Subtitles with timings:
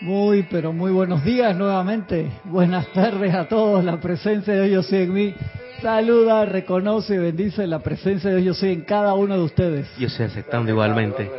[0.00, 2.30] Muy, pero muy buenos días nuevamente.
[2.44, 3.82] Buenas tardes a todos.
[3.82, 5.34] La presencia de Dios yo soy en mí.
[5.80, 9.88] Saluda, reconoce y bendice la presencia de Dios yo soy en cada uno de ustedes.
[9.98, 11.30] Yo estoy aceptando igualmente.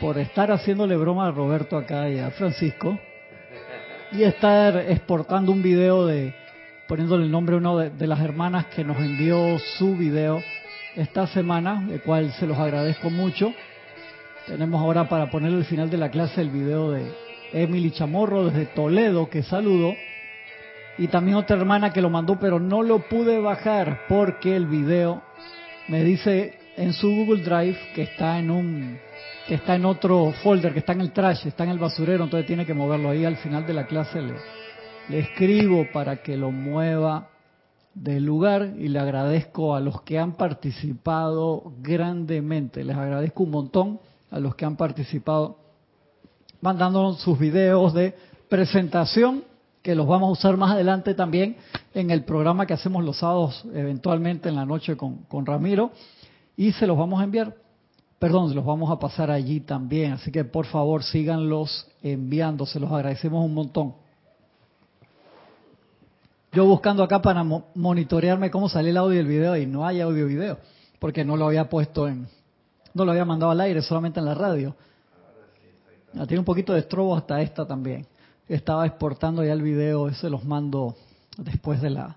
[0.00, 2.98] Por estar haciéndole broma a Roberto acá y a Francisco.
[4.10, 6.34] Y estar exportando un video de,
[6.88, 10.42] poniéndole el nombre a una de, de las hermanas que nos envió su video
[10.96, 13.54] esta semana, el cual se los agradezco mucho
[14.46, 17.12] tenemos ahora para poner al final de la clase el video de
[17.52, 19.94] Emily Chamorro desde Toledo, que saludó.
[20.98, 25.22] Y también otra hermana que lo mandó, pero no lo pude bajar porque el video
[25.88, 28.98] me dice en su Google Drive que está en un
[29.46, 32.46] que está en otro folder, que está en el trash, está en el basurero, entonces
[32.46, 33.24] tiene que moverlo ahí.
[33.24, 34.34] Al final de la clase le,
[35.08, 37.28] le escribo para que lo mueva
[37.94, 44.00] del lugar y le agradezco a los que han participado grandemente, les agradezco un montón
[44.32, 45.58] a los que han participado,
[46.62, 48.16] mandándonos sus videos de
[48.48, 49.44] presentación,
[49.82, 51.56] que los vamos a usar más adelante también
[51.92, 55.90] en el programa que hacemos los sábados, eventualmente en la noche con, con Ramiro,
[56.56, 57.54] y se los vamos a enviar.
[58.18, 62.80] Perdón, se los vamos a pasar allí también, así que por favor síganlos enviando, se
[62.80, 63.94] los agradecemos un montón.
[66.52, 67.44] Yo buscando acá para
[67.74, 70.58] monitorearme cómo sale el audio y el video y no hay audio y video,
[71.00, 72.28] porque no lo había puesto en,
[72.94, 74.74] no lo había mandado al aire, solamente en la radio.
[76.18, 78.06] Ah, tiene un poquito de estrobo hasta esta también.
[78.48, 80.94] Estaba exportando ya el video, ese los mando
[81.38, 82.16] después de la,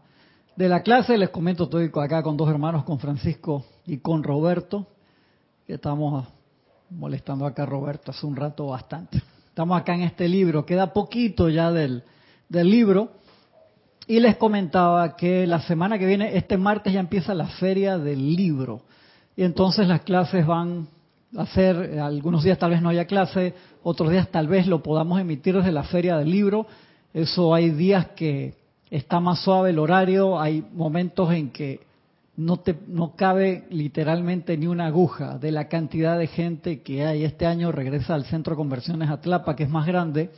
[0.56, 1.18] de la clase.
[1.18, 4.88] Les comento, estoy acá con dos hermanos, con Francisco y con Roberto,
[5.68, 6.28] estamos
[6.90, 9.22] molestando acá a Roberto hace un rato bastante.
[9.48, 12.04] Estamos acá en este libro, queda poquito ya del,
[12.50, 13.12] del libro.
[14.08, 18.36] Y les comentaba que la semana que viene, este martes ya empieza la feria del
[18.36, 18.82] libro.
[19.36, 20.88] Y entonces las clases van
[21.36, 25.20] a ser, algunos días tal vez no haya clase, otros días tal vez lo podamos
[25.20, 26.68] emitir desde la feria del libro.
[27.14, 28.56] Eso hay días que
[28.90, 31.82] está más suave el horario, hay momentos en que
[32.38, 37.24] no, te, no cabe literalmente ni una aguja de la cantidad de gente que hay.
[37.24, 40.32] Este año regresa al Centro de Conversiones Atlapa, que es más grande,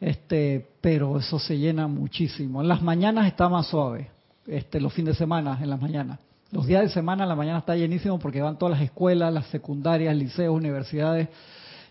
[0.00, 2.62] este, pero eso se llena muchísimo.
[2.62, 4.10] En las mañanas está más suave,
[4.46, 6.18] este, los fines de semana, en las mañanas.
[6.52, 10.16] Los días de semana, la mañana está llenísimo porque van todas las escuelas, las secundarias,
[10.16, 11.28] liceos, universidades,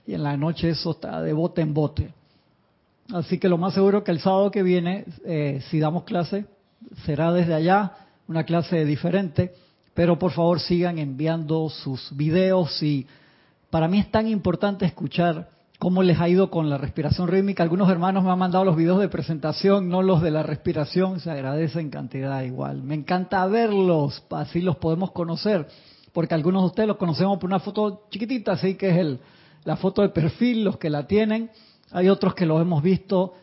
[0.06, 2.14] y en la noche eso está de bote en bote.
[3.14, 6.46] Así que lo más seguro que el sábado que viene, eh, si damos clase,
[7.06, 7.94] será desde allá,
[8.28, 9.54] una clase diferente,
[9.94, 13.08] pero por favor sigan enviando sus videos y
[13.70, 15.48] para mí es tan importante escuchar
[15.80, 17.64] cómo les ha ido con la respiración rítmica.
[17.64, 21.32] Algunos hermanos me han mandado los videos de presentación, no los de la respiración, se
[21.32, 22.84] agradece en cantidad igual.
[22.84, 25.68] Me encanta verlos, así los podemos conocer,
[26.12, 29.20] porque algunos de ustedes los conocemos por una foto chiquitita, así que es el,
[29.64, 31.50] la foto de perfil, los que la tienen.
[31.92, 33.36] Hay otros que los hemos visto,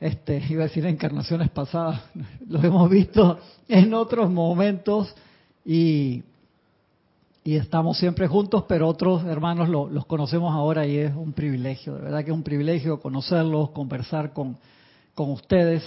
[0.00, 2.00] este, iba a decir encarnaciones pasadas,
[2.48, 5.14] los hemos visto en otros momentos
[5.66, 6.22] y
[7.46, 12.00] y estamos siempre juntos, pero otros hermanos los conocemos ahora y es un privilegio, de
[12.00, 14.56] verdad que es un privilegio conocerlos, conversar con,
[15.14, 15.84] con ustedes.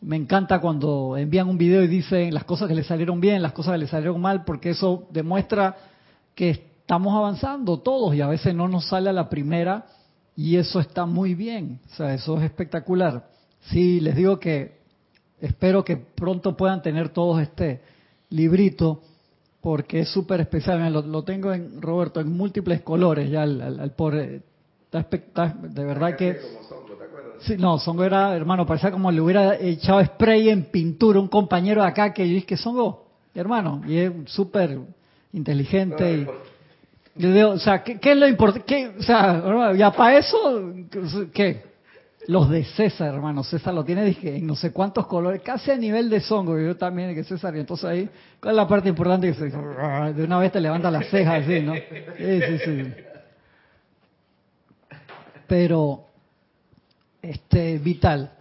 [0.00, 3.52] Me encanta cuando envían un video y dicen las cosas que les salieron bien, las
[3.52, 5.76] cosas que les salieron mal, porque eso demuestra
[6.36, 9.86] que estamos avanzando todos y a veces no nos sale a la primera
[10.36, 13.30] y eso está muy bien, o sea, eso es espectacular.
[13.62, 14.78] Sí, les digo que
[15.40, 17.80] espero que pronto puedan tener todos este
[18.30, 19.00] librito
[19.64, 20.92] porque es súper especial.
[20.92, 23.94] Lo, tengo en, Roberto, en múltiples colores ya al,
[24.92, 26.38] está de verdad que...
[27.40, 31.80] Sí, no, Songo era, hermano, parecía como le hubiera echado spray en pintura un compañero
[31.80, 34.78] de acá que yo dije, Songo, hermano, y es súper
[35.32, 36.26] inteligente.
[37.16, 38.92] y, o sea, ¿qué, es lo importante?
[38.98, 40.74] O sea, ya para eso,
[41.32, 41.62] ¿qué?
[42.26, 43.44] Los de César, hermano.
[43.44, 46.58] César lo tiene, dije, en no sé cuántos colores, casi a nivel de songo.
[46.58, 47.54] Yo también, que César.
[47.56, 48.08] Y entonces ahí,
[48.40, 49.32] ¿cuál es la parte importante?
[49.32, 51.74] Que se, de una vez te levanta las cejas así, ¿no?
[51.74, 52.94] Sí, sí, sí.
[55.46, 56.06] Pero,
[57.20, 58.32] este, vital.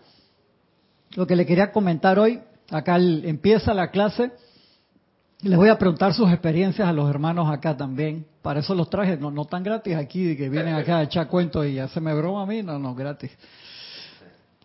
[1.16, 2.40] Lo que le quería comentar hoy,
[2.72, 4.32] acá empieza la clase.
[5.42, 8.26] Les voy a preguntar sus experiencias a los hermanos acá también.
[8.42, 11.66] Para eso los traje, no, no tan gratis aquí, que vienen acá a echar cuentos
[11.66, 13.32] y hacerme broma a mí, no, no, gratis.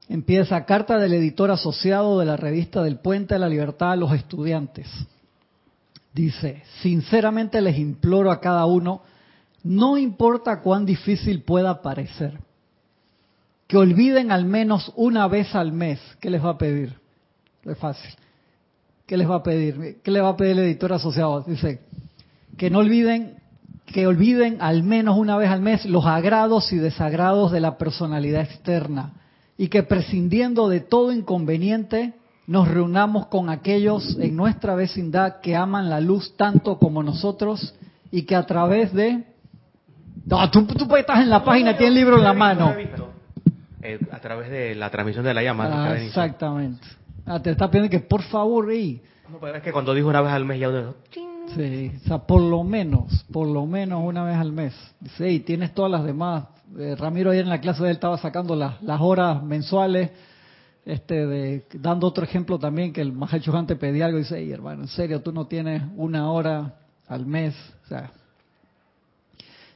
[0.09, 4.13] Empieza carta del editor asociado de la revista del Puente de la Libertad a los
[4.13, 4.89] estudiantes.
[6.15, 9.03] Dice, sinceramente les imploro a cada uno,
[9.63, 12.39] no importa cuán difícil pueda parecer,
[13.67, 16.01] que olviden al menos una vez al mes.
[16.21, 16.99] ¿Qué les va a pedir?
[17.65, 18.11] Es fácil.
[19.07, 19.99] ¿Qué les va a pedir?
[20.03, 21.43] ¿Qué le va a pedir el editor asociado?
[21.43, 21.83] Dice,
[22.57, 23.37] que no olviden
[23.85, 28.43] que olviden al menos una vez al mes los agrados y desagrados de la personalidad
[28.43, 29.15] externa
[29.59, 32.15] y que prescindiendo de todo inconveniente
[32.47, 37.75] nos reunamos con aquellos en nuestra vecindad que aman la luz tanto como nosotros
[38.11, 39.25] y que a través de...
[40.25, 42.75] No, tú, tú estás en la página, tienes el libro en la mano.
[43.83, 45.91] Eh, a través de la transmisión de la llamada.
[45.91, 46.87] Ah, exactamente.
[47.27, 49.03] Ah, te está pidiendo que por favor, y...
[49.31, 50.71] No, pero es que cuando dijo una vez al mes ya...
[51.55, 54.75] Sí, o sea, por lo menos, por lo menos una vez al mes.
[55.01, 56.45] Dice, y tienes todas las demás.
[56.77, 60.11] Eh, Ramiro ayer en la clase de él estaba sacando las, horas mensuales,
[60.85, 64.83] este, de, dando otro ejemplo también, que el Mahacho te pedía algo y dice, hermano,
[64.83, 66.75] en serio, tú no tienes una hora
[67.07, 67.55] al mes.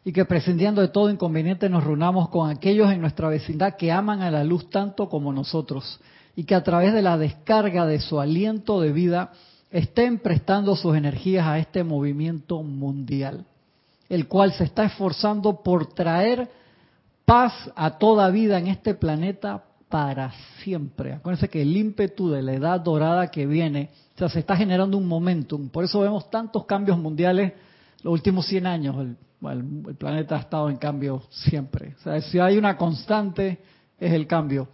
[0.05, 4.21] Y que prescindiendo de todo inconveniente nos reunamos con aquellos en nuestra vecindad que aman
[4.21, 6.01] a la luz tanto como nosotros
[6.35, 9.33] y que a través de la descarga de su aliento de vida
[9.71, 13.47] estén prestando sus energías a este movimiento mundial,
[14.09, 16.51] el cual se está esforzando por traer
[17.33, 20.33] paz a toda vida en este planeta para
[20.63, 21.15] siempre.
[21.15, 24.99] Acuérdense que el ímpetu de la edad dorada que viene, o sea, se está generando
[24.99, 25.71] un momentum.
[25.71, 27.55] Por eso vemos tantos cambios mundiales
[28.03, 28.97] los últimos 100 años.
[28.99, 29.17] El,
[29.89, 31.95] el planeta ha estado en cambio siempre.
[32.01, 33.63] O sea, si hay una constante,
[33.99, 34.69] es el cambio.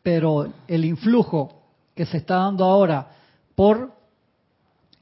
[0.00, 1.60] Pero el influjo
[1.92, 3.08] que se está dando ahora
[3.56, 3.92] por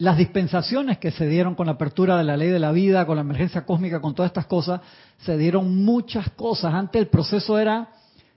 [0.00, 3.16] las dispensaciones que se dieron con la apertura de la ley de la vida, con
[3.16, 4.80] la emergencia cósmica, con todas estas cosas,
[5.18, 6.72] se dieron muchas cosas.
[6.72, 7.90] Antes el proceso era,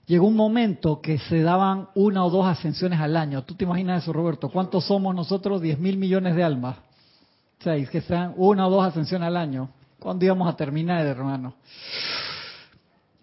[0.04, 3.44] llegó un momento que se daban una o dos ascensiones al año.
[3.44, 4.50] ¿Tú te imaginas eso, Roberto?
[4.50, 5.62] ¿Cuántos somos nosotros?
[5.62, 6.76] Diez mil millones de almas.
[7.60, 9.70] Seis, que sean una o dos ascensiones al año.
[9.98, 11.54] ¿Cuándo íbamos a terminar, hermano?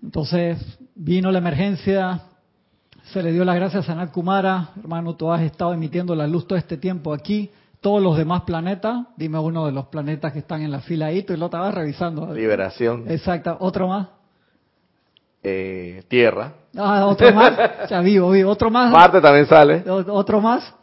[0.01, 0.57] Entonces
[0.95, 2.23] vino la emergencia,
[3.13, 6.47] se le dio las gracias a Sanat Kumara, hermano, tú has estado emitiendo la luz
[6.47, 7.51] todo este tiempo aquí.
[7.81, 11.23] Todos los demás planetas, dime uno de los planetas que están en la fila ahí,
[11.23, 12.31] tú lo estabas revisando.
[12.33, 13.05] Liberación.
[13.09, 14.07] Exacto, otro más.
[15.43, 16.53] Eh, tierra.
[16.77, 17.57] Ah, otro más.
[17.89, 18.51] ya vivo, vivo.
[18.51, 18.91] Otro más.
[18.91, 19.83] Marte también sale.
[19.89, 20.73] Otro más.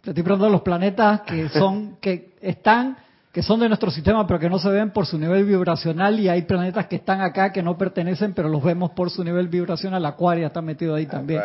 [0.00, 2.96] Te estoy preguntando los planetas que son, que están
[3.34, 6.28] que son de nuestro sistema pero que no se ven por su nivel vibracional y
[6.28, 10.06] hay planetas que están acá que no pertenecen pero los vemos por su nivel vibracional.
[10.06, 11.42] Acuaria está metido ahí también.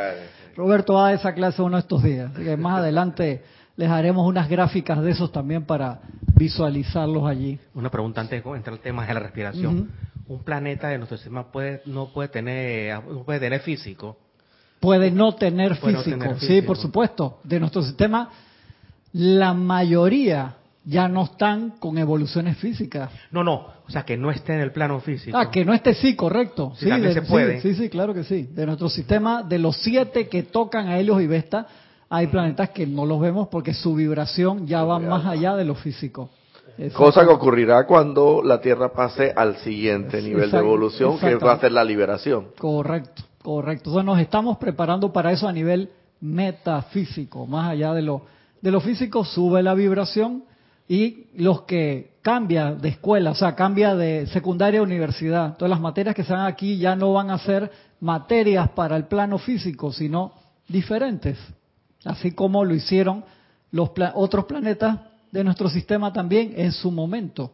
[0.56, 2.30] Roberto va a esa clase uno de estos días.
[2.32, 3.44] Así que más adelante
[3.76, 6.02] les haremos unas gráficas de esos también para
[6.36, 7.60] visualizarlos allí.
[7.74, 9.90] Una pregunta antes de entrar al tema de la respiración.
[10.28, 14.16] Un planeta de nuestro sistema puede no puede tener no puede tener físico.
[14.80, 16.36] Puede no tener, físico.
[16.40, 17.40] sí, por supuesto.
[17.44, 18.30] De nuestro sistema
[19.12, 20.59] la mayoría
[20.90, 23.12] ya no están con evoluciones físicas.
[23.32, 25.38] No, no, o sea, que no esté en el plano físico.
[25.38, 26.74] Ah, que no esté, sí, correcto.
[26.76, 27.62] Sí, se puede.
[27.62, 28.50] Sí, sí, claro que sí.
[28.52, 31.68] De nuestro sistema, de los siete que tocan a Helios y Vesta,
[32.10, 35.76] hay planetas que no los vemos porque su vibración ya va más allá de lo
[35.76, 36.32] físico.
[36.94, 41.60] Cosa que ocurrirá cuando la Tierra pase al siguiente nivel de evolución, que va a
[41.60, 42.48] ser la liberación.
[42.58, 43.90] Correcto, correcto.
[43.90, 48.24] Entonces nos estamos preparando para eso a nivel metafísico, más allá de lo,
[48.62, 50.50] de lo físico, sube la vibración
[50.92, 55.56] y los que cambia de escuela, o sea, cambia de secundaria a universidad.
[55.56, 59.38] Todas las materias que se aquí ya no van a ser materias para el plano
[59.38, 60.34] físico, sino
[60.68, 61.38] diferentes,
[62.04, 63.24] así como lo hicieron
[63.72, 64.98] los otros planetas
[65.32, 67.52] de nuestro sistema también en su momento.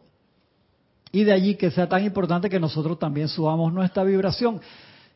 [1.11, 4.61] Y de allí que sea tan importante que nosotros también subamos nuestra vibración.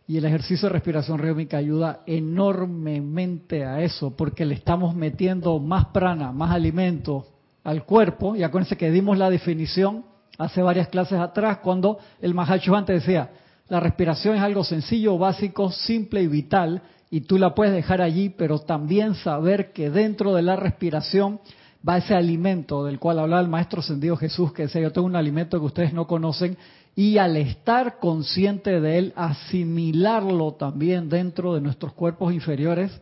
[0.07, 5.85] Y el ejercicio de respiración rítmica ayuda enormemente a eso, porque le estamos metiendo más
[5.87, 7.25] prana, más alimento,
[7.63, 10.05] al cuerpo, y acuérdense que dimos la definición
[10.37, 13.29] hace varias clases atrás cuando el Mahacho decía,
[13.67, 18.29] la respiración es algo sencillo, básico, simple y vital, y tú la puedes dejar allí,
[18.29, 21.39] pero también saber que dentro de la respiración
[21.87, 25.15] va ese alimento del cual hablaba el Maestro Sendido Jesús, que decía, yo tengo un
[25.15, 26.57] alimento que ustedes no conocen,
[26.95, 33.01] y al estar consciente de él, asimilarlo también dentro de nuestros cuerpos inferiores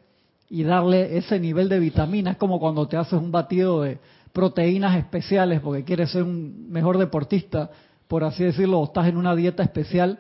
[0.50, 4.00] y darle ese nivel de vitaminas, como cuando te haces un batido de,
[4.38, 7.72] proteínas especiales porque quieres ser un mejor deportista,
[8.08, 10.20] por así decirlo, o estás en una dieta especial,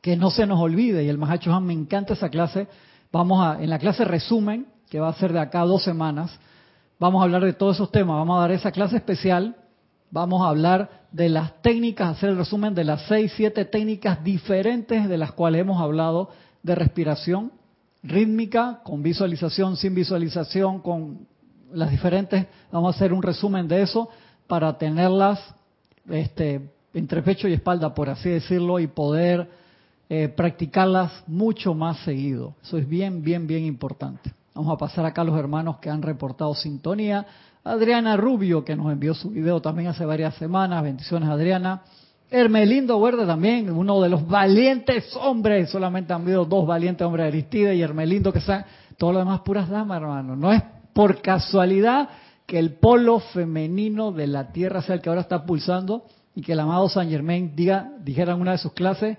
[0.00, 1.04] que no se nos olvide.
[1.04, 2.66] Y el Mahacho me encanta esa clase.
[3.12, 6.36] Vamos a, en la clase resumen, que va a ser de acá dos semanas,
[6.98, 8.16] vamos a hablar de todos esos temas.
[8.16, 9.54] Vamos a dar esa clase especial.
[10.10, 15.08] Vamos a hablar de las técnicas, hacer el resumen de las seis, siete técnicas diferentes
[15.08, 16.30] de las cuales hemos hablado
[16.64, 17.52] de respiración
[18.02, 21.28] rítmica, con visualización, sin visualización, con
[21.74, 24.08] las diferentes, vamos a hacer un resumen de eso
[24.46, 25.40] para tenerlas
[26.08, 29.48] este, entre pecho y espalda, por así decirlo, y poder
[30.08, 32.54] eh, practicarlas mucho más seguido.
[32.62, 34.32] Eso es bien, bien, bien importante.
[34.54, 37.26] Vamos a pasar acá a los hermanos que han reportado sintonía.
[37.64, 40.82] Adriana Rubio, que nos envió su video también hace varias semanas.
[40.82, 41.82] Bendiciones, Adriana.
[42.30, 45.70] Hermelindo Verde también, uno de los valientes hombres.
[45.70, 48.64] Solamente han habido dos valientes hombres de Aristide y Hermelindo, que son
[48.98, 50.36] todo lo demás puras damas, hermano.
[50.36, 50.62] No es
[50.94, 52.08] por casualidad
[52.46, 56.52] que el polo femenino de la Tierra sea el que ahora está pulsando y que
[56.52, 59.18] el amado San Germain diga, dijera en una de sus clases,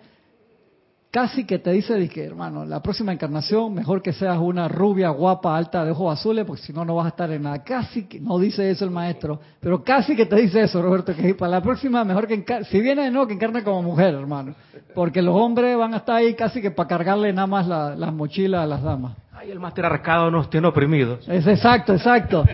[1.15, 5.55] casi que te dice, que hermano, la próxima encarnación, mejor que seas una rubia, guapa,
[5.55, 7.63] alta, de ojos azules, porque si no, no vas a estar en nada.
[7.63, 11.33] Casi que, no dice eso el maestro, pero casi que te dice eso, Roberto, que
[11.33, 14.55] para la próxima, mejor que si viene, no, que encarne como mujer, hermano.
[14.93, 17.65] Porque los hombres van a estar ahí casi que para cargarle nada más
[17.97, 19.13] las mochilas a las damas.
[19.47, 21.27] El máster arcado nos tiene oprimidos.
[21.27, 22.45] Es exacto, exacto.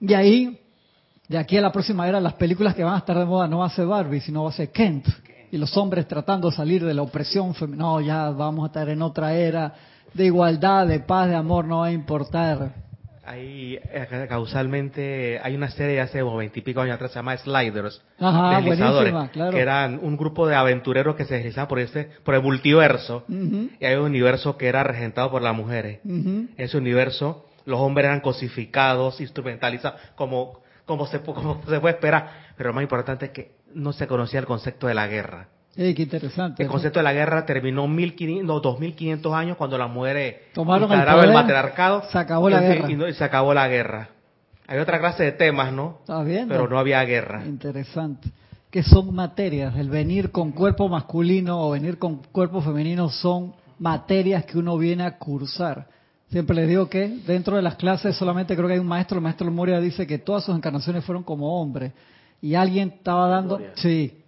[0.00, 0.60] Y ahí,
[1.28, 3.58] de aquí a la próxima era, las películas que van a estar de moda no
[3.58, 5.06] va a ser Barbie, sino va a ser Kent
[5.50, 7.84] y los hombres tratando de salir de la opresión femenina.
[7.84, 9.74] No, ya vamos a estar en otra era
[10.12, 12.85] de igualdad, de paz, de amor, no va a importar.
[13.26, 18.60] Ahí, eh, causalmente, hay una serie de hace veintipico años atrás, se llama Sliders, Ajá,
[19.32, 19.50] claro.
[19.50, 23.84] que eran un grupo de aventureros que se deslizaban por, ese, por el multiverso, y
[23.84, 25.98] hay un universo que era regentado por las mujeres.
[26.04, 32.30] En ese universo, los hombres eran cosificados, instrumentalizados, como, como, se, como se puede esperar,
[32.56, 35.48] pero lo más importante es que no se conocía el concepto de la guerra.
[35.76, 36.62] Qué interesante.
[36.62, 41.24] El concepto de la guerra terminó 1500, 2500 años cuando las mujeres tomaron el, poder,
[41.24, 42.02] el matriarcado.
[42.10, 42.90] Se acabó la guerra.
[42.90, 44.08] Y, se acabó la guerra.
[44.66, 45.98] Hay otra clase de temas, ¿no?
[46.00, 46.54] ¿Estás viendo?
[46.54, 47.44] Pero no había guerra.
[47.44, 48.30] Interesante.
[48.70, 49.76] Que son materias.
[49.76, 55.04] El venir con cuerpo masculino o venir con cuerpo femenino son materias que uno viene
[55.04, 55.86] a cursar.
[56.30, 59.22] Siempre les digo que dentro de las clases solamente creo que hay un maestro, el
[59.22, 61.92] maestro Moria dice que todas sus encarnaciones fueron como hombre
[62.40, 64.24] y alguien estaba dando, sí,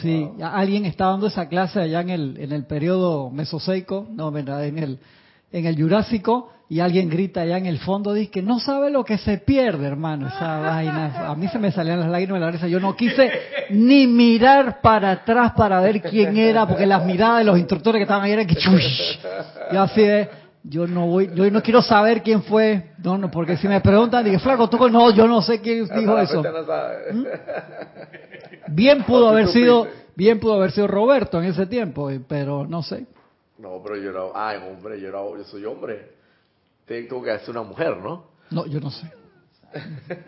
[0.00, 4.78] sí, alguien estaba dando esa clase allá en el en el periodo mesoseico, no, en
[4.78, 4.98] el
[5.52, 9.04] en el Jurásico y alguien grita allá en el fondo dice que no sabe lo
[9.04, 11.28] que se pierde, hermano, esa vaina.
[11.28, 12.68] A mí se me salían las lágrimas de la cabeza.
[12.68, 13.30] Yo no quise
[13.70, 18.02] ni mirar para atrás para ver quién era, porque las miradas de los instructores que
[18.02, 19.18] estaban ahí eran que chush.
[19.72, 20.28] Yo así de,
[20.68, 24.24] yo no voy, yo no quiero saber quién fue, no, no, porque si me preguntan,
[24.24, 26.42] dije, flaco, tú no, yo no sé quién dijo eso.
[26.42, 27.24] ¿Mm?
[28.68, 33.06] Bien pudo haber sido, bien pudo haber sido Roberto en ese tiempo, pero no sé.
[33.58, 36.16] No, pero yo era, ah, hombre, yo, era, yo soy hombre.
[36.84, 38.26] Tengo que ser una mujer, ¿no?
[38.50, 39.10] No, yo no sé.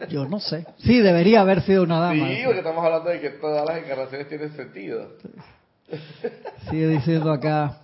[0.08, 0.66] Yo no sé.
[0.78, 2.28] Sí, debería haber sido una dama.
[2.28, 5.12] Sí, porque estamos hablando de que todas las encarnaciones tienen sentido.
[6.68, 7.78] Sigue diciendo acá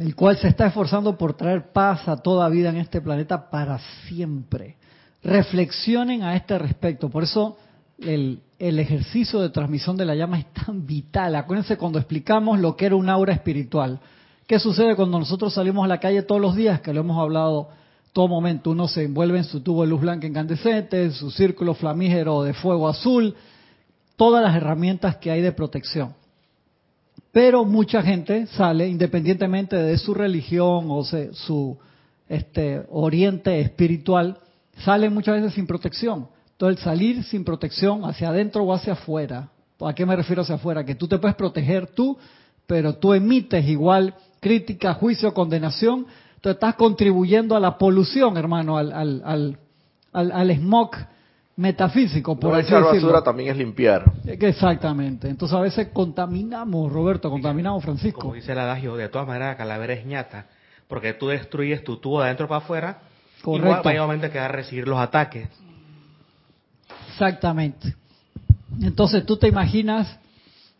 [0.00, 3.78] el cual se está esforzando por traer paz a toda vida en este planeta para
[4.08, 4.76] siempre.
[5.22, 7.10] Reflexionen a este respecto.
[7.10, 7.58] Por eso
[7.98, 11.36] el, ejercicio de transmisión de la llama es tan vital.
[11.36, 14.00] Acuérdense cuando explicamos lo que era un aura espiritual.
[14.46, 16.80] ¿Qué sucede cuando nosotros salimos a la calle todos los días?
[16.80, 17.68] Que lo hemos hablado
[18.14, 18.70] todo momento.
[18.70, 22.88] Uno se envuelve en su tubo de luz blanca incandescente, su círculo flamígero de fuego
[22.88, 23.34] azul,
[24.16, 26.14] todas las herramientas que hay de protección.
[27.32, 31.78] Pero mucha gente sale, independientemente de su religión o su
[32.28, 34.38] este, oriente espiritual,
[34.84, 36.28] sale muchas veces sin protección.
[36.52, 39.50] Entonces, salir sin protección hacia adentro o hacia afuera.
[39.80, 40.84] ¿A qué me refiero hacia afuera?
[40.84, 42.18] Que tú te puedes proteger tú,
[42.66, 46.06] pero tú emites igual crítica, juicio, condenación.
[46.34, 49.58] Entonces estás contribuyendo a la polución, hermano, al, al,
[50.12, 50.90] al, al smog
[51.60, 52.86] metafísico, por así decirlo.
[52.86, 54.10] basura también es limpiar.
[54.24, 55.28] Exactamente.
[55.28, 58.20] Entonces a veces contaminamos, Roberto, contaminamos, Francisco.
[58.20, 60.46] Como dice el adagio, de todas maneras la calavera es ñata,
[60.88, 62.98] porque tú destruyes tu tubo de adentro para afuera,
[63.42, 63.90] Correcto.
[63.90, 65.48] igual va a recibir los ataques.
[67.10, 67.94] Exactamente.
[68.80, 70.18] Entonces tú te imaginas,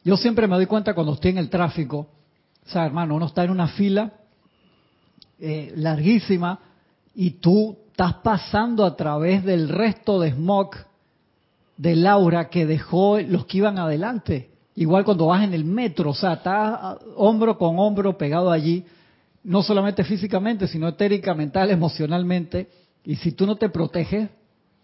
[0.02, 2.08] yo siempre me doy cuenta cuando estoy en el tráfico,
[2.66, 4.12] o sea, hermano, uno está en una fila
[5.38, 6.58] eh, larguísima
[7.14, 10.70] y tú estás pasando a través del resto de smog
[11.76, 14.48] de Laura que dejó los que iban adelante.
[14.74, 18.86] Igual cuando vas en el metro, o sea, estás hombro con hombro pegado allí,
[19.44, 22.70] no solamente físicamente, sino etérica, mental, emocionalmente.
[23.04, 24.30] Y si tú no te proteges,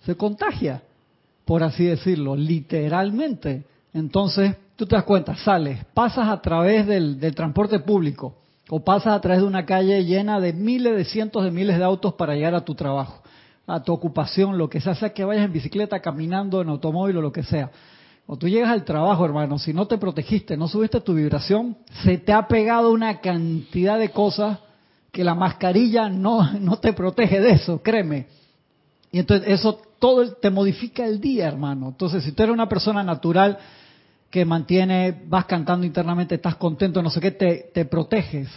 [0.04, 0.82] se contagia,
[1.46, 3.64] por así decirlo, literalmente.
[3.94, 8.34] Entonces, tú te das cuenta, sales, pasas a través del, del transporte público,
[8.68, 11.84] o pasas a través de una calle llena de miles, de cientos de miles de
[11.84, 13.22] autos para llegar a tu trabajo,
[13.66, 17.22] a tu ocupación, lo que sea, sea que vayas en bicicleta, caminando, en automóvil o
[17.22, 17.70] lo que sea.
[18.26, 22.18] O tú llegas al trabajo, hermano, si no te protegiste, no subiste tu vibración, se
[22.18, 24.58] te ha pegado una cantidad de cosas
[25.12, 28.26] que la mascarilla no, no te protege de eso, créeme.
[29.12, 31.88] Y entonces eso todo te modifica el día, hermano.
[31.88, 33.58] Entonces, si tú eres una persona natural,
[34.30, 38.48] que mantiene, vas cantando internamente, estás contento, no sé qué, te, te proteges.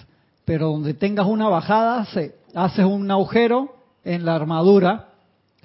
[0.46, 5.10] pero donde tengas una bajada, se, haces un agujero en la armadura,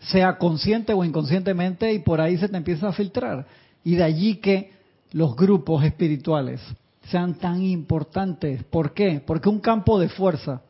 [0.00, 3.46] sea consciente o inconscientemente, y por ahí se te empieza a filtrar.
[3.82, 4.72] Y de allí que
[5.12, 6.60] los grupos espirituales
[7.08, 8.64] sean tan importantes.
[8.64, 9.22] ¿Por qué?
[9.24, 10.62] Porque un campo de fuerza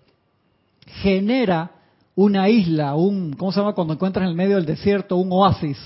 [0.86, 1.70] genera
[2.14, 5.16] una isla, un, ¿cómo se llama cuando encuentras en el medio del desierto?
[5.16, 5.78] Un oasis,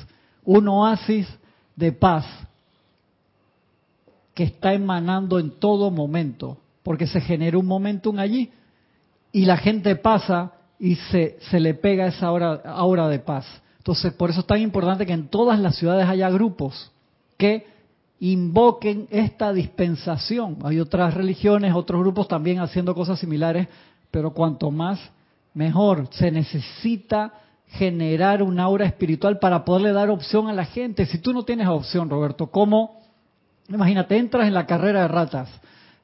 [0.45, 1.27] un oasis
[1.77, 2.27] de paz
[4.39, 8.53] que está emanando en todo momento, porque se genera un momentum allí
[9.33, 13.47] y la gente pasa y se, se le pega esa hora, de paz.
[13.79, 16.93] Entonces, por eso es tan importante que en todas las ciudades haya grupos
[17.37, 17.67] que
[18.21, 20.59] invoquen esta dispensación.
[20.63, 23.67] Hay otras religiones, otros grupos también haciendo cosas similares,
[24.13, 25.01] pero cuanto más
[25.53, 26.07] mejor.
[26.13, 27.33] Se necesita
[27.71, 31.07] generar un aura espiritual para poderle dar opción a la gente.
[31.07, 33.08] Si tú no tienes opción, Roberto, ¿cómo?
[33.69, 35.51] Imagínate, entras en la carrera de ratas,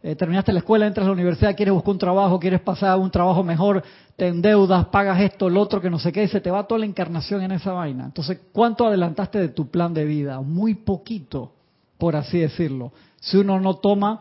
[0.03, 2.97] eh, terminaste la escuela, entras a la universidad, quieres buscar un trabajo, quieres pasar a
[2.97, 3.83] un trabajo mejor,
[4.17, 6.81] te endeudas, pagas esto, lo otro, que no sé qué, y se te va toda
[6.81, 8.05] la encarnación en esa vaina.
[8.05, 10.43] Entonces, ¿cuánto adelantaste de tu plan de vida?
[10.43, 11.53] Muy poquito,
[11.97, 12.93] por así decirlo.
[13.21, 14.21] Si uno no toma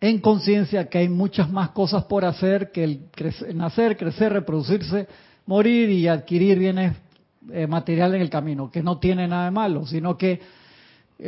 [0.00, 3.00] en conciencia que hay muchas más cosas por hacer que el
[3.54, 5.06] nacer, crecer, reproducirse,
[5.44, 6.96] morir y adquirir bienes
[7.52, 10.40] eh, materiales en el camino, que no tiene nada de malo, sino que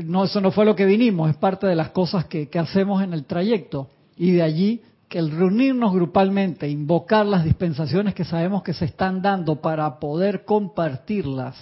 [0.05, 3.03] no, eso no fue lo que vinimos, es parte de las cosas que, que hacemos
[3.03, 3.89] en el trayecto.
[4.17, 9.21] Y de allí que el reunirnos grupalmente, invocar las dispensaciones que sabemos que se están
[9.21, 11.57] dando para poder compartirlas,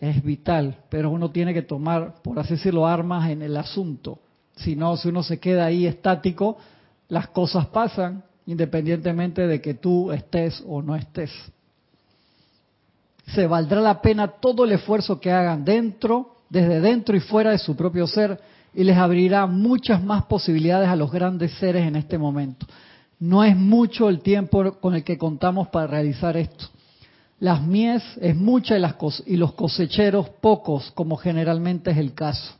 [0.00, 4.18] es vital, pero uno tiene que tomar, por así decirlo, armas en el asunto.
[4.56, 6.58] Si no, si uno se queda ahí estático,
[7.08, 11.30] las cosas pasan independientemente de que tú estés o no estés.
[13.28, 17.58] Se valdrá la pena todo el esfuerzo que hagan dentro, desde dentro y fuera de
[17.58, 18.38] su propio ser,
[18.72, 22.64] y les abrirá muchas más posibilidades a los grandes seres en este momento.
[23.18, 26.66] No es mucho el tiempo con el que contamos para realizar esto.
[27.40, 28.76] Las mies es mucha
[29.26, 32.54] y los cosecheros pocos, como generalmente es el caso.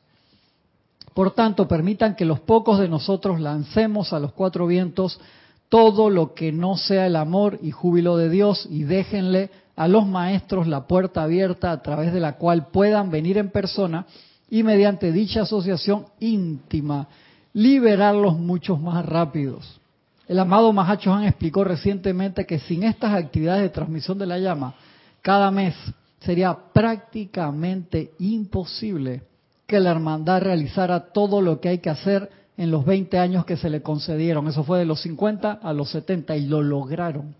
[1.15, 5.21] Por tanto, permitan que los pocos de nosotros lancemos a los cuatro vientos
[5.69, 10.07] todo lo que no sea el amor y júbilo de Dios y déjenle a los
[10.07, 14.07] maestros la puerta abierta a través de la cual puedan venir en persona
[14.49, 17.09] y mediante dicha asociación íntima
[17.53, 19.81] liberarlos muchos más rápidos.
[20.27, 24.75] El amado Mahacho explicó recientemente que sin estas actividades de transmisión de la llama,
[25.23, 25.75] cada mes
[26.21, 29.23] sería prácticamente imposible
[29.67, 33.57] que la hermandad realizara todo lo que hay que hacer en los 20 años que
[33.57, 34.49] se le concedieron.
[34.49, 37.35] Eso fue de los 50 a los 70 y lo lograron.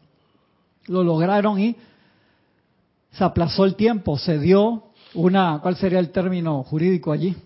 [0.87, 1.77] Lo lograron y
[3.17, 7.37] se aplazó el tiempo, se dio una, ¿cuál sería el término jurídico allí?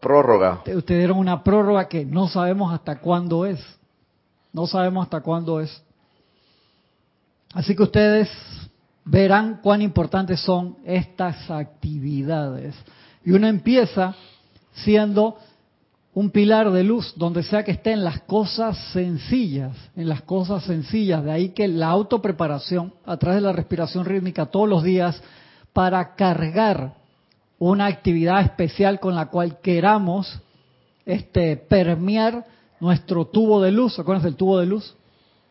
[0.00, 0.62] Prórroga.
[0.64, 3.60] Ustedes dieron una prórroga que no sabemos hasta cuándo es.
[4.52, 5.82] No sabemos hasta cuándo es.
[7.52, 8.30] Así que ustedes
[9.04, 12.74] verán cuán importantes son estas actividades.
[13.24, 14.14] Y uno empieza
[14.72, 15.38] siendo
[16.18, 20.64] un pilar de luz donde sea que esté en las cosas sencillas, en las cosas
[20.64, 21.22] sencillas.
[21.22, 25.22] De ahí que la autopreparación a través de la respiración rítmica todos los días
[25.72, 26.94] para cargar
[27.60, 30.40] una actividad especial con la cual queramos
[31.06, 32.44] este, permear
[32.80, 33.96] nuestro tubo de luz.
[34.00, 34.96] ¿Acuérdense del tubo de luz?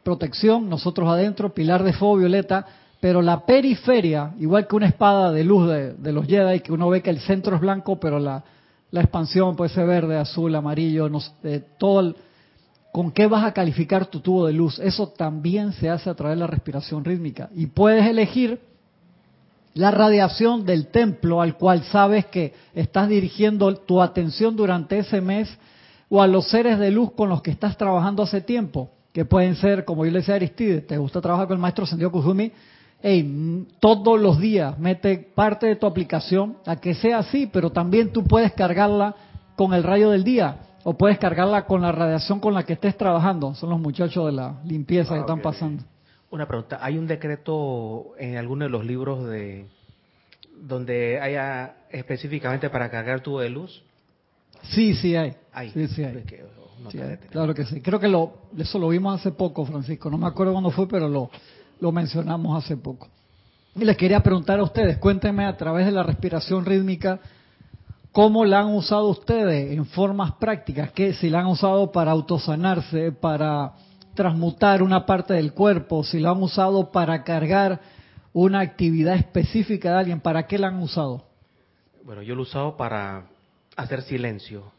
[0.04, 2.66] Protección, nosotros adentro, pilar de fuego violeta,
[3.00, 7.02] pero la periferia, igual que una espada de luz de, los Jedi, que uno ve
[7.02, 8.44] que el centro es blanco, pero la,
[8.92, 11.20] expansión puede ser verde, azul, amarillo, no
[11.78, 12.16] todo
[12.92, 14.80] con qué vas a calificar tu tubo de luz.
[14.80, 17.50] Eso también se hace a través de la respiración rítmica.
[17.54, 18.60] Y puedes elegir
[19.74, 25.48] la radiación del templo al cual sabes que estás dirigiendo tu atención durante ese mes
[26.10, 29.56] o a los seres de luz con los que estás trabajando hace tiempo, que pueden
[29.56, 32.52] ser, como yo le decía a Aristides, te gusta trabajar con el maestro Sendio Kuzumi,
[33.02, 38.12] hey, todos los días mete parte de tu aplicación a que sea así, pero también
[38.12, 39.16] tú puedes cargarla
[39.56, 42.98] con el rayo del día o puedes cargarla con la radiación con la que estés
[42.98, 43.54] trabajando.
[43.56, 45.84] Son los muchachos de la limpieza que ah, están pasando.
[46.30, 49.66] Una pregunta, ¿hay un decreto en alguno de los libros de
[50.62, 53.84] donde haya específicamente para cargar tubo de luz?
[54.64, 55.36] Sí, sí hay.
[55.74, 56.24] Sí, sí hay.
[57.32, 57.82] Claro que sí.
[57.82, 60.10] Creo que lo, eso lo vimos hace poco, Francisco.
[60.10, 61.30] No me acuerdo cuándo fue, pero lo,
[61.80, 63.08] lo mencionamos hace poco.
[63.76, 67.20] Y les quería preguntar a ustedes, cuéntenme a través de la respiración rítmica,
[68.12, 70.92] ¿cómo la han usado ustedes en formas prácticas?
[70.92, 73.74] ¿Qué, si la han usado para autosanarse, para
[74.16, 77.80] transmutar una parte del cuerpo, si la han usado para cargar
[78.34, 81.24] una actividad específica de alguien, ¿para qué la han usado?
[82.04, 83.26] Bueno, yo lo he usado para
[83.76, 84.72] hacer silencio.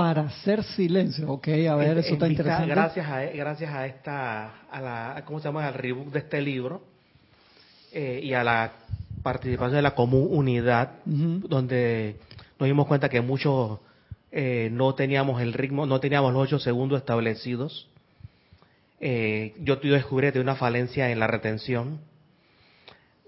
[0.00, 1.30] Para hacer silencio.
[1.30, 2.70] Ok, a ver, eso está interesante.
[2.70, 5.66] Gracias a, gracias a esta, a la, ¿cómo se llama?
[5.66, 6.80] Al rebook de este libro
[7.92, 8.72] eh, y a la
[9.22, 12.16] participación de la común unidad, donde
[12.58, 13.78] nos dimos cuenta que muchos
[14.32, 17.86] eh, no teníamos el ritmo, no teníamos los ocho segundos establecidos.
[19.00, 22.00] Eh, yo descubrí de una falencia en la retención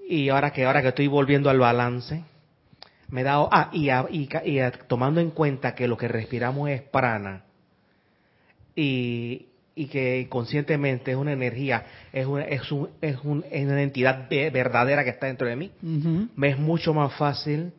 [0.08, 2.24] y ahora que ahora que estoy volviendo al balance
[3.12, 4.28] me dado ah y, y,
[4.88, 7.44] tomando en cuenta que lo que respiramos es prana
[8.74, 15.04] y, y que conscientemente es una energía es una, es, un, es, una entidad verdadera
[15.04, 15.70] que está dentro de mí
[16.34, 17.72] me es mucho más fácil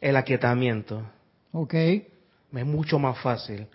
[0.00, 1.02] el aquietamiento.
[1.52, 1.74] Ok.
[2.50, 3.66] me es mucho más fácil.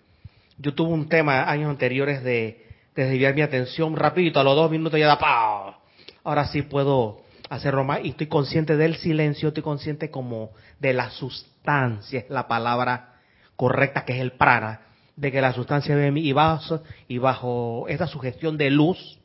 [0.58, 4.70] Yo tuve un tema años anteriores de, de desviar mi atención rapidito a los dos
[4.70, 5.78] minutos ya da pa
[6.24, 11.10] ahora sí puedo hacerlo más y estoy consciente del silencio, estoy consciente como de la
[11.10, 13.14] sustancia, es la palabra
[13.56, 14.80] correcta que es el prana,
[15.16, 19.18] de que la sustancia de mí y bajo, y bajo esa sugestión de luz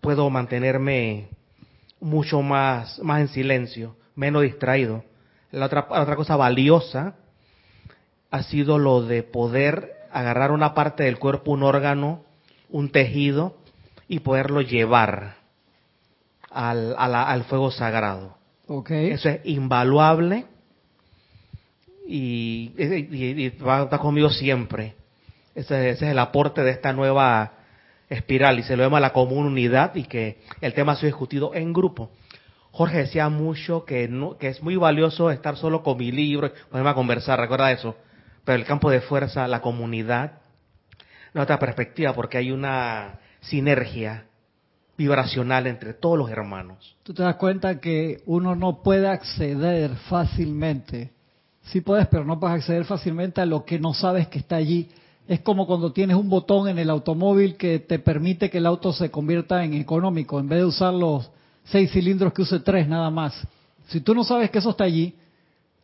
[0.00, 1.28] puedo mantenerme
[2.00, 5.04] mucho más, más en silencio, menos distraído.
[5.50, 7.16] La otra, la otra cosa valiosa
[8.30, 12.22] ha sido lo de poder agarrar una parte del cuerpo, un órgano,
[12.68, 13.56] un tejido
[14.08, 15.39] y poderlo llevar
[16.50, 18.36] al, al fuego sagrado.
[18.66, 19.10] Okay.
[19.10, 20.46] Eso es invaluable
[22.06, 24.94] y, va a estar conmigo siempre.
[25.54, 27.52] Ese, es el aporte de esta nueva
[28.08, 31.54] espiral y se lo llama la común unidad y que el tema ha sido discutido
[31.54, 32.10] en grupo.
[32.72, 36.90] Jorge decía mucho que, no, que es muy valioso estar solo con mi libro, ponerme
[36.90, 37.96] a conversar, recuerda eso.
[38.44, 40.40] Pero el campo de fuerza, la comunidad,
[41.34, 44.26] no otra perspectiva porque hay una sinergia
[45.00, 46.94] vibracional entre todos los hermanos.
[47.04, 51.10] Tú te das cuenta que uno no puede acceder fácilmente.
[51.62, 54.90] Sí puedes, pero no puedes acceder fácilmente a lo que no sabes que está allí.
[55.26, 58.92] Es como cuando tienes un botón en el automóvil que te permite que el auto
[58.92, 61.30] se convierta en económico, en vez de usar los
[61.64, 63.32] seis cilindros que use tres nada más.
[63.88, 65.14] Si tú no sabes que eso está allí,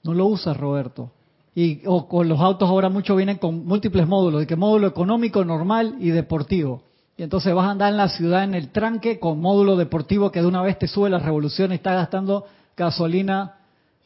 [0.03, 1.11] no lo usas, Roberto.
[1.55, 5.43] Y o con los autos ahora mucho vienen con múltiples módulos, de que módulo económico,
[5.43, 6.83] normal y deportivo.
[7.17, 10.43] Y entonces vas a andar en la ciudad en el tranque con módulo deportivo que
[10.43, 13.55] de una vez te sube la revolución y está gastando gasolina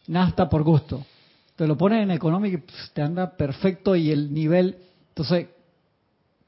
[0.07, 1.05] nasta por gusto.
[1.57, 4.77] Te lo pones en económico y te anda perfecto y el nivel.
[5.09, 5.49] Entonces,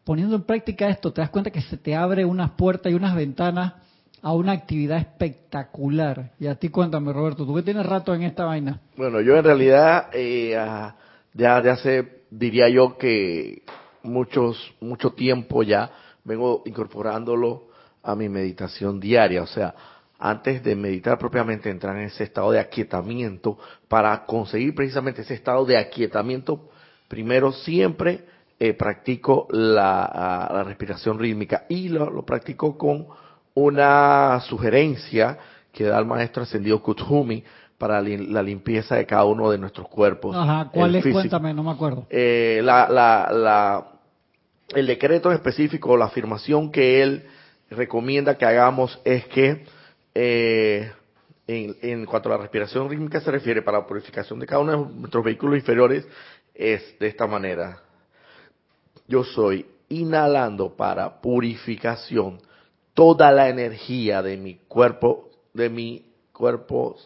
[0.05, 3.17] poniendo en práctica esto, te das cuenta que se te abre unas puertas y unas
[3.17, 3.75] ventanas
[4.23, 6.31] a una actividad espectacular.
[6.39, 8.81] Y a ti cuéntame, Roberto, ¿tú qué tienes rato en esta vaina?
[8.97, 10.95] Bueno, yo en realidad eh, ah,
[11.35, 13.65] ya de hace, diría yo que
[14.05, 15.91] muchos, mucho tiempo ya
[16.25, 17.69] vengo incorporándolo
[18.03, 19.75] a mi meditación diaria, o sea,
[20.19, 23.59] antes de meditar propiamente entrar en ese estado de aquietamiento,
[23.89, 26.69] para conseguir precisamente ese estado de aquietamiento,
[27.09, 28.25] primero siempre
[28.61, 33.09] eh, practico la, respiración rítmica y lo, practico con
[33.55, 35.39] una sugerencia
[35.73, 37.43] que da el maestro ascendido Kuthumi
[37.77, 40.37] para la limpieza de cada uno de nuestros cuerpos.
[40.37, 41.05] Ajá, ¿cuál es?
[41.05, 42.07] Cuéntame, no me acuerdo.
[42.09, 43.92] Eh, la, la,
[44.75, 47.27] el decreto en específico, la afirmación que él
[47.71, 49.65] recomienda que hagamos es que
[50.15, 50.93] eh,
[51.47, 54.95] en, cuanto a la respiración rítmica se refiere para la purificación de cada uno de
[54.95, 56.07] nuestros vehículos inferiores
[56.55, 57.81] es de esta manera.
[59.09, 62.39] Yo soy inhalando para purificación
[62.95, 66.97] toda la energía de mi cuerpo, de mi cuerpo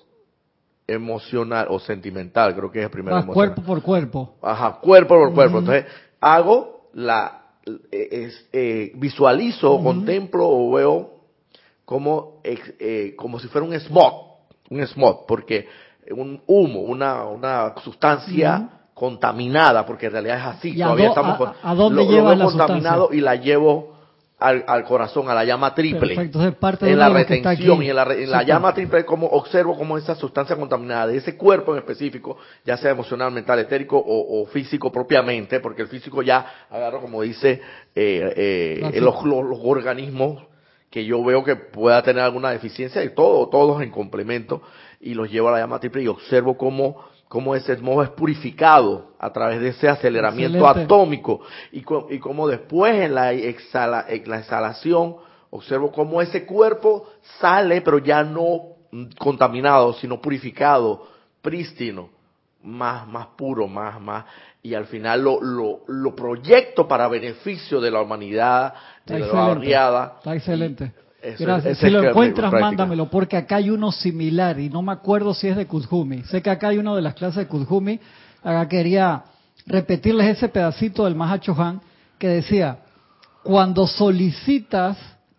[0.87, 3.17] emocional o sentimental, creo que es el primero.
[3.17, 4.37] Ah, cuerpo por cuerpo.
[4.43, 5.59] Ajá, cuerpo por cuerpo.
[5.59, 5.87] Entonces,
[6.21, 7.46] hago la
[7.91, 11.11] eh, eh, visualizo, contemplo o veo
[11.85, 14.13] como, eh, como si fuera un smog,
[14.71, 15.67] un smog, porque
[16.13, 22.07] un humo, una, una sustancia contaminada, porque en realidad es así, todavía estamos a, dónde
[22.07, 23.96] lleva la contaminado y la llevo
[24.39, 26.29] al, corazón, a la llama triple.
[26.61, 27.97] parte en la retención y en
[28.31, 32.77] la, llama triple, como observo como esa sustancia contaminada de ese cuerpo en específico, ya
[32.77, 37.63] sea emocional, mental, etérico o, físico propiamente, porque el físico ya agarro, como dice,
[37.95, 40.43] eh, eh, los, organismos
[40.91, 44.63] que yo veo que pueda tener alguna deficiencia y todo, todos en complemento,
[45.01, 49.13] y los llevo a la llama triple y observo cómo cómo ese modo es purificado
[49.19, 51.41] a través de ese aceleramiento atómico
[51.73, 55.17] y, y cómo después en la, exhala, en la exhalación
[55.51, 57.09] observo cómo ese cuerpo
[57.41, 58.77] sale pero ya no
[59.19, 61.09] contaminado sino purificado,
[61.43, 62.11] prístino,
[62.63, 64.25] más, más puro, más, más
[64.63, 70.15] y al final lo, lo, lo proyecto para beneficio de la humanidad, de la barriada.
[70.19, 70.93] Está excelente.
[71.39, 71.79] Gracias.
[71.79, 75.57] si lo encuentras, mándamelo, porque acá hay uno similar y no me acuerdo si es
[75.57, 76.23] de Kuzhumi.
[76.25, 77.99] Sé que acá hay uno de las clases de Kuzhumi.
[78.43, 79.25] Acá quería
[79.67, 81.81] repetirles ese pedacito del Mahacho Han
[82.19, 82.79] que decía,
[83.43, 84.97] cuando solicitas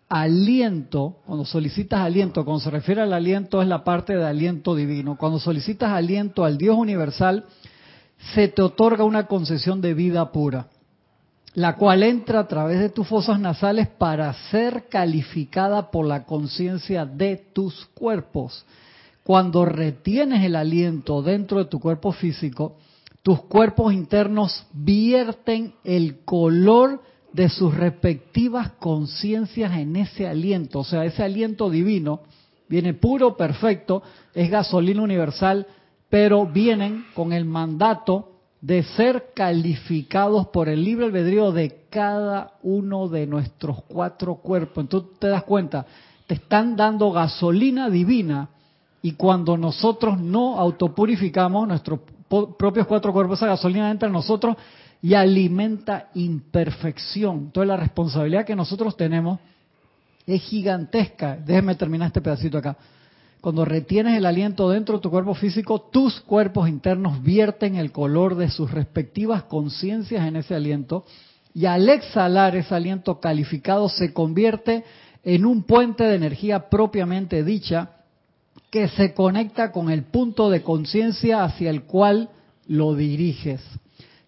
[0.08, 5.16] aliento, cuando solicitas aliento, cuando se refiere al aliento es la parte de aliento divino,
[5.16, 7.44] cuando solicitas aliento al Dios universal,
[8.34, 10.68] se te otorga una concesión de vida pura,
[11.54, 17.06] la cual entra a través de tus fosas nasales para ser calificada por la conciencia
[17.06, 18.64] de tus cuerpos.
[19.24, 22.76] Cuando retienes el aliento dentro de tu cuerpo físico,
[23.22, 30.80] tus cuerpos internos vierten el color de sus respectivas conciencias en ese aliento.
[30.80, 32.20] O sea, ese aliento divino
[32.68, 34.02] viene puro, perfecto,
[34.34, 35.66] es gasolina universal,
[36.08, 43.08] pero vienen con el mandato de ser calificados por el libre albedrío de cada uno
[43.08, 44.82] de nuestros cuatro cuerpos.
[44.84, 45.86] Entonces te das cuenta,
[46.26, 48.48] te están dando gasolina divina
[49.00, 52.00] y cuando nosotros no autopurificamos nuestros
[52.58, 54.56] propios cuatro cuerpos, esa gasolina entra en nosotros
[55.00, 57.36] y alimenta imperfección.
[57.36, 59.38] Entonces la responsabilidad que nosotros tenemos
[60.26, 61.36] es gigantesca.
[61.36, 62.76] Déjeme terminar este pedacito acá.
[63.48, 68.34] Cuando retienes el aliento dentro de tu cuerpo físico, tus cuerpos internos vierten el color
[68.34, 71.06] de sus respectivas conciencias en ese aliento
[71.54, 74.84] y al exhalar ese aliento calificado se convierte
[75.24, 77.92] en un puente de energía propiamente dicha
[78.68, 82.28] que se conecta con el punto de conciencia hacia el cual
[82.66, 83.62] lo diriges.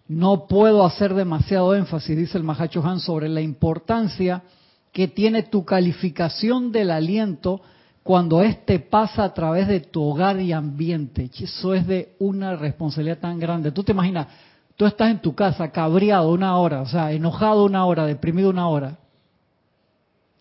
[0.07, 4.41] No puedo hacer demasiado énfasis, dice el Mahacho Han, sobre la importancia
[4.91, 7.61] que tiene tu calificación del aliento
[8.03, 11.29] cuando éste pasa a través de tu hogar y ambiente.
[11.39, 13.71] Eso es de una responsabilidad tan grande.
[13.71, 14.27] Tú te imaginas,
[14.75, 18.67] tú estás en tu casa cabreado una hora, o sea, enojado una hora, deprimido una
[18.67, 18.97] hora.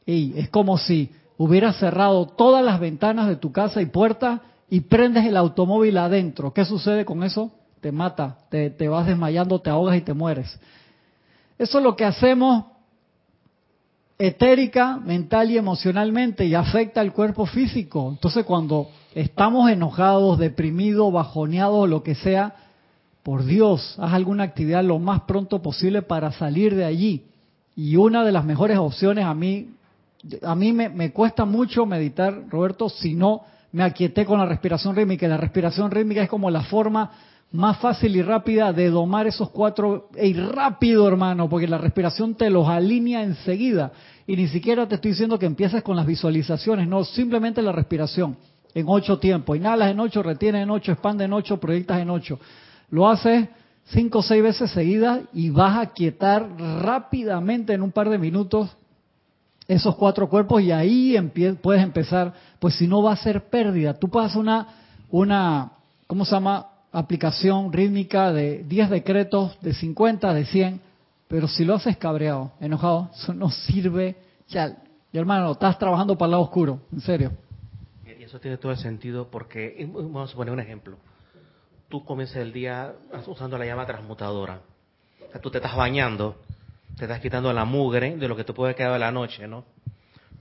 [0.07, 4.81] Y es como si hubieras cerrado todas las ventanas de tu casa y puertas y
[4.81, 6.53] prendes el automóvil adentro.
[6.53, 7.51] ¿Qué sucede con eso?
[7.81, 10.59] te mata, te, te vas desmayando, te ahogas y te mueres.
[11.59, 12.65] Eso es lo que hacemos
[14.21, 18.11] etérica, mental y emocionalmente y afecta al cuerpo físico.
[18.11, 22.55] Entonces cuando estamos enojados, deprimidos, bajoneados, lo que sea,
[23.23, 27.25] por Dios, haz alguna actividad lo más pronto posible para salir de allí.
[27.75, 29.71] Y una de las mejores opciones a mí,
[30.43, 34.97] a mí me, me cuesta mucho meditar, Roberto, si no me aquieté con la respiración
[34.97, 35.29] rítmica.
[35.29, 37.11] La respiración rítmica es como la forma
[37.53, 42.49] más fácil y rápida de domar esos cuatro, y rápido hermano, porque la respiración te
[42.49, 43.93] los alinea enseguida.
[44.27, 48.37] Y ni siquiera te estoy diciendo que empieces con las visualizaciones, no, simplemente la respiración
[48.75, 49.57] en ocho tiempos.
[49.57, 52.39] Inhalas en ocho, retienes en ocho, expandes en ocho, proyectas en ocho.
[52.91, 53.49] Lo haces
[53.87, 56.49] cinco o seis veces seguidas y vas a quietar
[56.83, 58.71] rápidamente en un par de minutos
[59.67, 61.17] esos cuatro cuerpos y ahí
[61.63, 63.95] puedes empezar, pues si no va a ser pérdida.
[63.95, 64.67] Tú pasas una,
[65.11, 65.73] una,
[66.07, 66.67] ¿cómo se llama?
[66.93, 70.81] Aplicación rítmica de 10 decretos, de 50, de 100,
[71.29, 74.17] pero si lo haces cabreado, enojado, eso no sirve.
[74.49, 74.77] Ya,
[75.13, 77.33] hermano, estás trabajando para el lado oscuro, en serio.
[78.19, 80.97] Y eso tiene todo el sentido porque, vamos a poner un ejemplo.
[81.89, 82.95] Tú comienzas el día
[83.27, 84.61] usando la llama transmutadora.
[85.29, 86.37] O sea, tú te estás bañando,
[86.97, 89.65] te estás quitando la mugre de lo que te puede quedar de la noche, ¿no?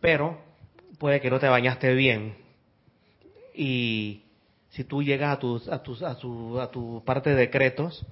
[0.02, 0.40] Pero
[0.98, 2.36] puede que no te bañaste bien
[3.54, 4.24] y
[4.69, 8.05] si tú llegas a tu, a tu, a tu, a tu parte de decretos,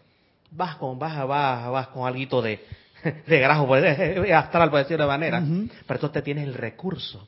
[0.51, 2.59] vas con, vas, vas, vas con algo de,
[3.27, 3.83] de grajo, pues,
[4.31, 5.39] astral, por decirlo de manera,
[5.85, 7.27] pero entonces tienes el recurso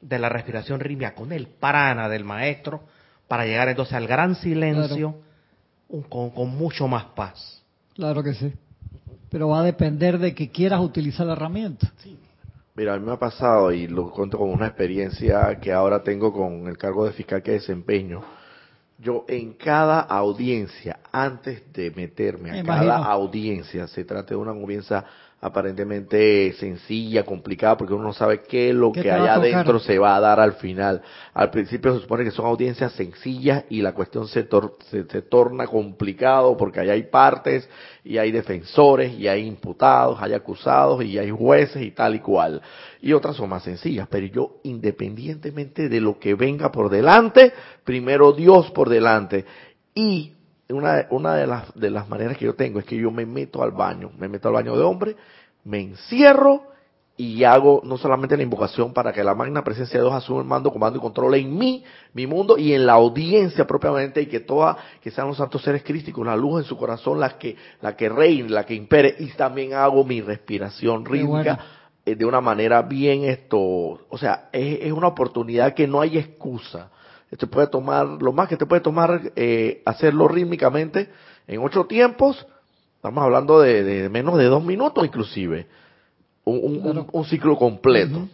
[0.00, 2.82] de la respiración rítmica con el prana del maestro
[3.28, 5.16] para llegar entonces al gran silencio
[6.08, 7.62] con, con mucho más paz.
[7.94, 8.52] Claro que sí.
[9.28, 11.92] Pero va a depender de que quieras utilizar la herramienta.
[11.98, 12.18] Sí.
[12.80, 16.32] Mira, a mí me ha pasado y lo cuento como una experiencia que ahora tengo
[16.32, 18.22] con el cargo de fiscal que desempeño.
[18.98, 25.04] Yo en cada audiencia, antes de meterme a cada audiencia, se trata de una audiencia
[25.42, 30.14] aparentemente sencilla, complicada, porque uno no sabe qué es lo que allá adentro se va
[30.16, 31.00] a dar al final.
[31.32, 34.46] Al principio se supone que son audiencias sencillas y la cuestión se,
[34.90, 37.68] se, torna complicado porque allá hay partes
[38.04, 42.60] y hay defensores y hay imputados, hay acusados y hay jueces y tal y cual.
[43.00, 47.52] Y otras son más sencillas, pero yo independientemente de lo que venga por delante,
[47.84, 49.46] primero Dios por delante
[49.94, 50.34] y
[50.72, 53.62] una, una de, las, de las maneras que yo tengo es que yo me meto
[53.62, 55.16] al baño, me meto al baño de hombre,
[55.64, 56.62] me encierro
[57.16, 60.46] y hago no solamente la invocación para que la magna presencia de Dios asuma el
[60.46, 64.40] mando, comando y control en mí, mi mundo y en la audiencia propiamente y que
[64.40, 67.94] toda, que sean los santos seres crísticos, la luz en su corazón, la que, la
[67.94, 71.58] que reine, la que impere y también hago mi respiración rítmica
[72.06, 76.16] eh, de una manera bien esto, o sea, es, es una oportunidad que no hay
[76.16, 76.90] excusa
[77.36, 81.10] te puede tomar, lo más que te puede tomar eh, hacerlo rítmicamente
[81.46, 82.46] en ocho tiempos,
[83.00, 85.66] Estamos hablando de, menos de dos minutos inclusive.
[86.44, 88.28] Un, un, ciclo completo.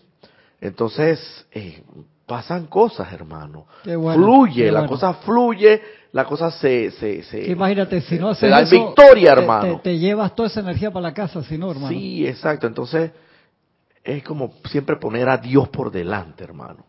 [0.61, 1.85] Entonces, eh,
[2.27, 3.67] pasan cosas, hermano.
[3.85, 5.81] fluye, la cosa fluye,
[6.11, 6.91] la cosa se...
[6.91, 9.81] se, se Imagínate, si no se da victoria, hermano.
[9.85, 11.91] Te, llevas toda esa energía para la casa, si no, hermano.
[11.91, 12.67] Sí, exacto.
[12.67, 13.13] Entonces,
[14.03, 16.87] es como siempre poner a Dios por delante, hermano.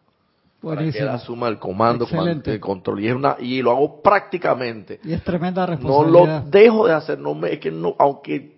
[0.61, 2.07] Para que él asuma el comando,
[2.45, 3.01] el control.
[3.01, 4.99] Y, es una, y lo hago prácticamente.
[5.03, 6.39] Y es tremenda responsabilidad.
[6.39, 8.57] No lo dejo de hacer, no me, es que no, aunque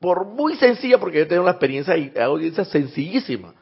[0.00, 3.54] por muy sencilla, porque yo tengo la experiencia y audiencia sencillísima,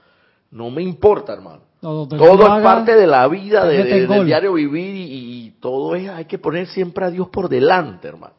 [0.50, 1.62] no me importa, hermano.
[1.80, 6.38] todo es parte de la vida, de, del diario vivir y, todo es, hay que
[6.38, 8.34] poner siempre a Dios por delante, hermano.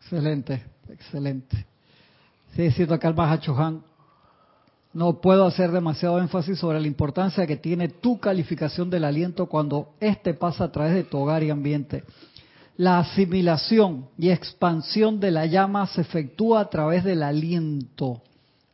[0.00, 1.66] Excelente, excelente.
[2.54, 3.14] Sí, cierto, acá el
[4.94, 9.94] no puedo hacer demasiado énfasis sobre la importancia que tiene tu calificación del aliento cuando
[10.00, 12.04] éste pasa a través de tu hogar y ambiente.
[12.76, 18.22] La asimilación y expansión de la llama se efectúa a través del aliento.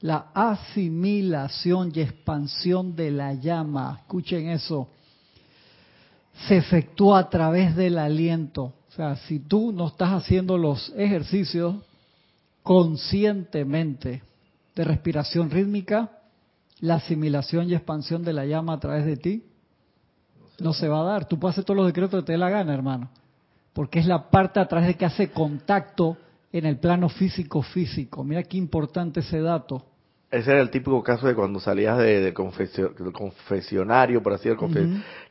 [0.01, 4.89] La asimilación y expansión de la llama, escuchen eso,
[6.47, 8.75] se efectúa a través del aliento.
[8.89, 11.77] O sea, si tú no estás haciendo los ejercicios
[12.63, 14.23] conscientemente,
[14.79, 16.13] de respiración rítmica,
[16.79, 19.45] la asimilación y expansión de la llama a través de ti,
[20.61, 21.25] no se va a dar.
[21.27, 23.11] Tú puedes hacer todos los decretos que te dé la gana, hermano,
[23.73, 26.17] porque es la parte a través de que hace contacto
[26.53, 28.23] en el plano físico-físico.
[28.23, 29.85] Mira qué importante ese dato.
[30.31, 34.69] Ese era el típico caso de cuando salías de, del confesionario, por así decirlo,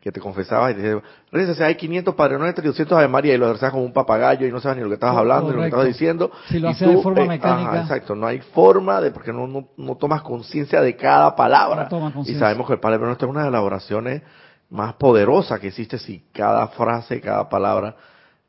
[0.01, 3.37] que te confesabas y te decías, hay 500 Padre Nuestro y 200 Ave María y
[3.37, 5.61] lo rezas como un papagayo y no sabes ni lo que estabas hablando ni lo
[5.61, 6.31] que estabas diciendo.
[6.47, 7.81] Si lo haces de forma eh, mecánica.
[7.81, 11.89] exacto, no hay forma de, porque no, no, tomas conciencia de cada palabra.
[12.25, 14.23] y sabemos que el Padre Nuestro es una de las oraciones
[14.71, 17.95] más poderosas que existe si cada frase, cada palabra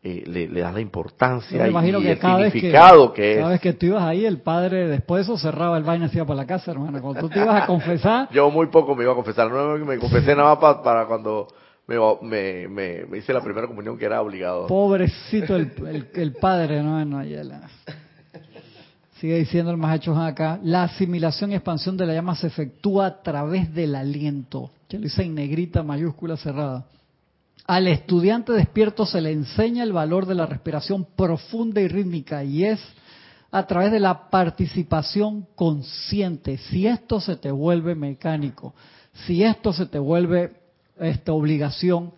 [0.00, 3.40] eh, le, le, das la importancia y, el significado que, es.
[3.40, 6.18] Sabes que tú ibas ahí, el padre después de eso cerraba el vaina y se
[6.18, 7.00] iba para la casa, hermano.
[7.02, 8.28] Cuando tú te ibas a confesar.
[8.32, 11.48] Yo muy poco me iba a confesar, no me confesé nada más para, cuando
[11.88, 11.96] me,
[12.68, 14.68] me, me, hice la primera comunión que era obligado.
[14.68, 17.24] Pobrecito el, el, padre, no, no,
[19.18, 23.22] Sigue diciendo el Mahacho acá, la asimilación y expansión de la llama se efectúa a
[23.22, 24.70] través del aliento.
[24.88, 26.86] Que lo dice en negrita mayúscula cerrada.
[27.68, 32.64] Al estudiante despierto se le enseña el valor de la respiración profunda y rítmica y
[32.64, 32.80] es
[33.50, 36.56] a través de la participación consciente.
[36.56, 38.72] Si esto se te vuelve mecánico,
[39.26, 40.54] si esto se te vuelve
[40.98, 42.12] esta obligación,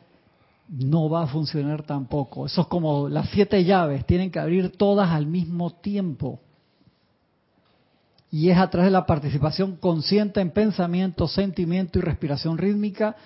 [0.69, 2.47] no va a funcionar tampoco.
[2.47, 6.39] Eso es como las siete llaves, tienen que abrir todas al mismo tiempo.
[8.31, 13.17] Y es a través de la participación consciente en pensamiento, sentimiento y respiración rítmica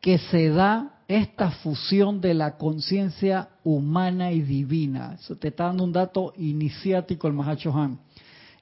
[0.00, 5.14] que se da esta fusión de la conciencia humana y divina.
[5.14, 7.98] Eso te está dando un dato iniciático el Mahacho Han.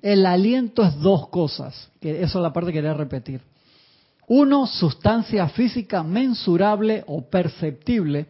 [0.02, 3.42] El aliento es dos cosas, que eso es la parte que quería repetir.
[4.26, 8.28] Uno, sustancia física mensurable o perceptible.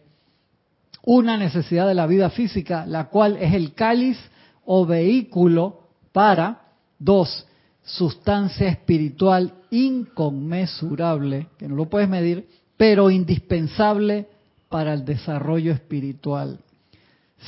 [1.03, 4.17] Una necesidad de la vida física, la cual es el cáliz
[4.65, 6.61] o vehículo para.
[6.99, 7.47] Dos,
[7.83, 12.47] sustancia espiritual inconmensurable, que no lo puedes medir,
[12.81, 14.27] pero indispensable
[14.67, 16.57] para el desarrollo espiritual.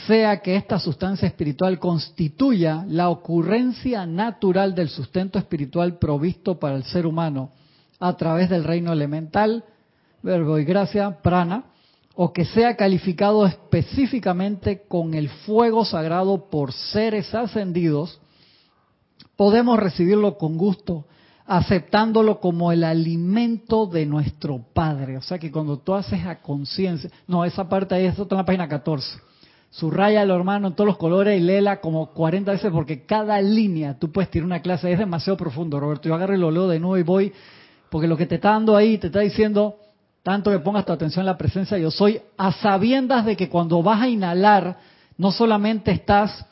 [0.06, 6.84] Sea que esta sustancia espiritual constituya la ocurrencia natural del sustento espiritual provisto para el
[6.84, 7.50] ser humano
[8.00, 9.63] a través del reino elemental,
[10.22, 11.63] verbo y gracia, prana,
[12.13, 18.22] o que sea calificado específicamente con el fuego sagrado por seres ascendidos,
[19.36, 21.08] podemos recibirlo con gusto
[21.46, 25.18] aceptándolo como el alimento de nuestro Padre.
[25.18, 28.46] O sea que cuando tú haces a conciencia, no, esa parte ahí está en la
[28.46, 29.20] página 14.
[29.70, 33.98] Subraya lo hermano en todos los colores y léela como 40 veces porque cada línea
[33.98, 36.08] tú puedes tirar una clase, es demasiado profundo, Roberto.
[36.08, 37.34] Yo agarro y lo leo de nuevo y voy,
[37.90, 39.78] porque lo que te está dando ahí, te está diciendo,
[40.22, 43.82] tanto que pongas tu atención en la presencia yo soy, a sabiendas de que cuando
[43.82, 44.78] vas a inhalar,
[45.18, 46.46] no solamente estás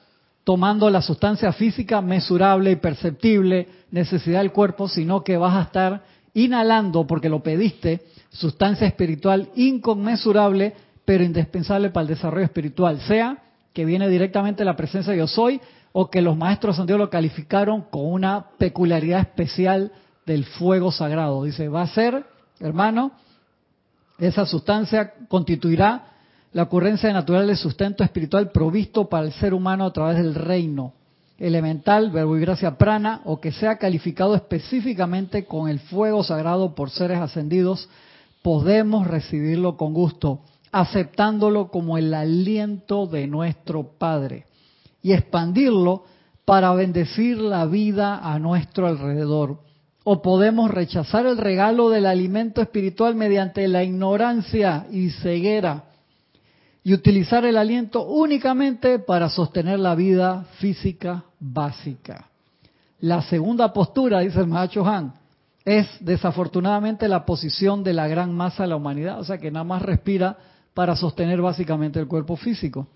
[0.44, 6.04] tomando la sustancia física mesurable y perceptible, necesidad del cuerpo, sino que vas a estar
[6.34, 10.74] inhalando, porque lo pediste, sustancia espiritual inconmensurable,
[11.06, 13.38] pero indispensable para el desarrollo espiritual, sea
[13.74, 15.62] que viene directamente de la presencia de yo soy,
[15.94, 19.92] o que los maestros de Dios lo calificaron con una peculiaridad especial
[20.26, 21.44] del fuego sagrado.
[21.44, 22.26] Dice, va a ser,
[22.60, 23.12] hermano,
[24.18, 26.06] esa sustancia constituirá
[26.54, 30.94] la ocurrencia natural de sustento espiritual provisto para el ser humano a través del reino
[31.38, 36.92] elemental, verbo y gracia prana, o que sea calificado específicamente con el fuego sagrado por
[36.92, 37.90] seres ascendidos,
[38.44, 40.42] podemos recibirlo con gusto,
[40.72, 44.46] aceptándolo como el aliento de nuestro Padre
[45.02, 46.04] y expandirlo
[46.46, 49.60] para bendecir la vida a nuestro alrededor.
[50.04, 55.86] O podemos rechazar el regalo del alimento espiritual mediante la ignorancia y ceguera
[56.84, 62.30] y utilizar el aliento únicamente para sostener la vida física básica.
[63.00, 65.14] La segunda postura, dice el Mahacho Han,
[65.64, 69.64] es desafortunadamente la posición de la gran masa de la humanidad, o sea que nada
[69.64, 70.38] más respira
[70.74, 72.88] para sostener básicamente el cuerpo físico,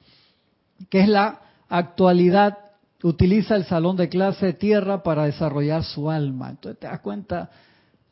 [0.90, 2.58] que es la actualidad,
[3.04, 6.50] utiliza el salón de clase de tierra para desarrollar su alma.
[6.50, 7.52] Entonces te das cuenta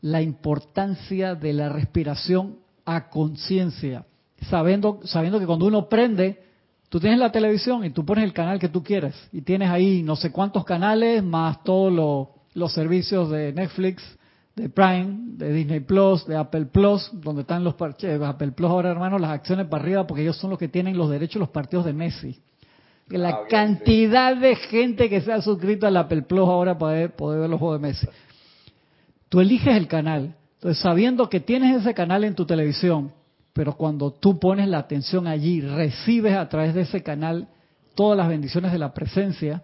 [0.02, 4.06] la importancia de la respiración a conciencia
[4.50, 6.42] sabiendo, sabiendo que cuando uno prende,
[6.90, 10.04] tú tienes la televisión y tú pones el canal que tú quieres y tienes ahí
[10.04, 14.04] no sé cuántos canales más todos los servicios de Netflix,
[14.56, 18.92] de Prime, de Disney Plus, de Apple Plus, donde están los parches, Apple Plus ahora
[18.92, 21.50] hermano, las acciones para arriba porque ellos son los que tienen los derechos de los
[21.50, 22.40] partidos de Messi.
[23.10, 27.42] La ah, cantidad de gente que se ha suscrito al Apple Plus ahora para poder
[27.42, 28.08] ver los juegos de Messi.
[29.30, 30.36] Tú eliges el canal.
[30.56, 33.12] Entonces, sabiendo que tienes ese canal en tu televisión,
[33.54, 37.48] pero cuando tú pones la atención allí, recibes a través de ese canal
[37.94, 39.62] todas las bendiciones de la presencia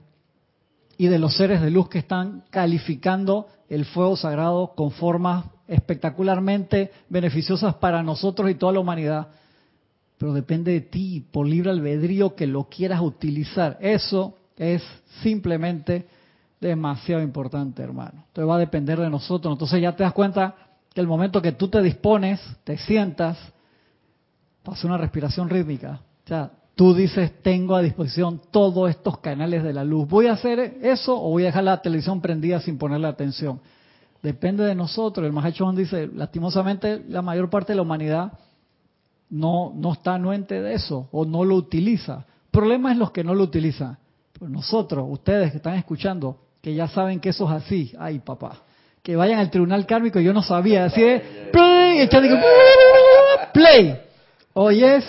[0.98, 6.92] y de los seres de luz que están calificando el fuego sagrado con formas espectacularmente
[7.10, 9.28] beneficiosas para nosotros y toda la humanidad.
[10.18, 13.78] Pero depende de ti, por libre albedrío, que lo quieras utilizar.
[13.80, 14.84] Eso es
[15.24, 16.06] simplemente
[16.60, 18.26] demasiado importante, hermano.
[18.28, 19.54] Entonces va a depender de nosotros.
[19.54, 20.56] Entonces ya te das cuenta
[20.94, 23.38] que el momento que tú te dispones, te sientas,
[24.74, 26.02] hacer una respiración rítmica.
[26.26, 30.08] O sea, tú dices, tengo a disposición todos estos canales de la luz.
[30.08, 33.60] ¿Voy a hacer eso o voy a dejar la televisión prendida sin ponerle atención?
[34.22, 35.26] Depende de nosotros.
[35.26, 38.34] El Mahacho dice, lastimosamente, la mayor parte de la humanidad
[39.30, 42.26] no, no está anuente de eso o no lo utiliza.
[42.46, 43.98] El problema es los que no lo utilizan.
[44.40, 47.94] Nosotros, ustedes que están escuchando, que ya saben que eso es así.
[48.00, 48.64] Ay, papá.
[49.04, 50.86] Que vayan al tribunal kármico, yo no sabía.
[50.86, 51.02] Así
[51.52, 52.08] play,
[53.54, 54.09] play.
[54.54, 55.06] Hoy es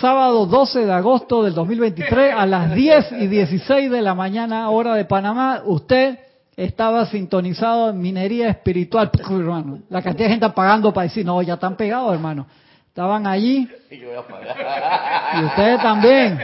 [0.00, 4.94] sábado 12 de agosto del 2023 a las 10 y 16 de la mañana, hora
[4.94, 5.62] de Panamá.
[5.64, 6.16] Usted
[6.56, 9.80] estaba sintonizado en minería espiritual, hermano.
[9.90, 12.46] La cantidad de gente pagando para decir, no, ya están pegados, hermano.
[12.86, 13.68] Estaban allí.
[13.90, 16.38] Y ustedes también.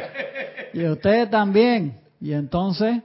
[0.74, 2.00] Y ustedes también.
[2.20, 3.00] Y entonces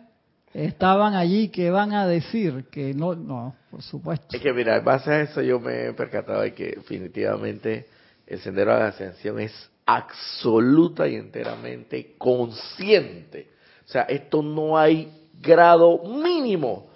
[0.56, 4.36] estaban allí que van a decir que no, no, por supuesto.
[4.36, 7.93] Es que mira, en base a eso yo me he percatado de que definitivamente
[8.28, 13.50] el sendero de la ascensión es absoluta y enteramente consciente.
[13.86, 15.12] O sea, esto no hay
[15.42, 16.88] grado mínimo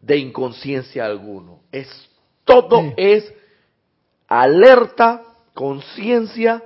[0.00, 1.60] de inconsciencia alguno.
[1.70, 1.88] Es
[2.44, 3.30] todo es
[4.26, 5.22] alerta,
[5.52, 6.62] conciencia,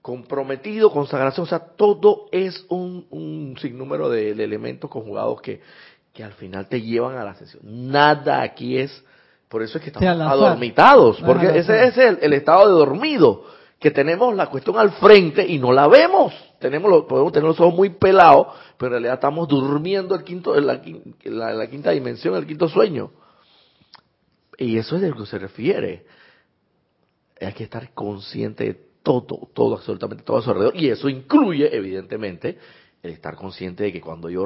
[0.00, 5.60] comprometido, consagración, o sea, todo es un, un sinnúmero de, elementos conjugados que,
[6.12, 7.62] que al final te llevan a la ascensión.
[7.64, 9.04] Nada aquí es
[9.48, 13.44] por eso es que estamos adormitados, porque ese es el, estado de dormido,
[13.78, 16.34] que tenemos la cuestión al frente y no la vemos.
[16.58, 20.66] Tenemos podemos tener los ojos muy pelados, pero en realidad estamos durmiendo el quinto, en
[20.66, 20.80] la,
[21.68, 23.10] quinta dimensión, el quinto sueño.
[24.58, 26.04] Y eso es de lo que se refiere.
[27.40, 30.76] Hay que estar consciente de todo, todo, absolutamente todo a su alrededor.
[30.76, 32.58] Y eso incluye, evidentemente,
[33.02, 34.44] el estar consciente de que cuando yo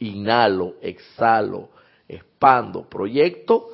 [0.00, 1.70] inhalo, exhalo,
[2.08, 3.68] expando, proyecto,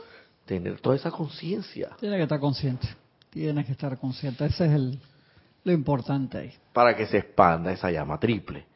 [0.51, 1.90] tener toda esa conciencia.
[2.01, 2.88] Tiene que estar consciente,
[3.30, 4.98] tiene que estar consciente, ese es el,
[5.62, 6.53] lo importante ahí.
[6.72, 8.66] Para que se expanda esa llama triple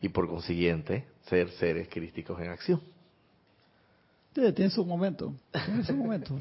[0.00, 2.80] y por consiguiente ser seres crísticos en acción.
[4.32, 6.38] tiene su momento, tiene su momento.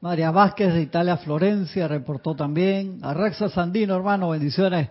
[0.00, 2.98] María Vázquez de Italia, Florencia, reportó también.
[3.00, 4.88] Arraxa Sandino, hermano, bendiciones.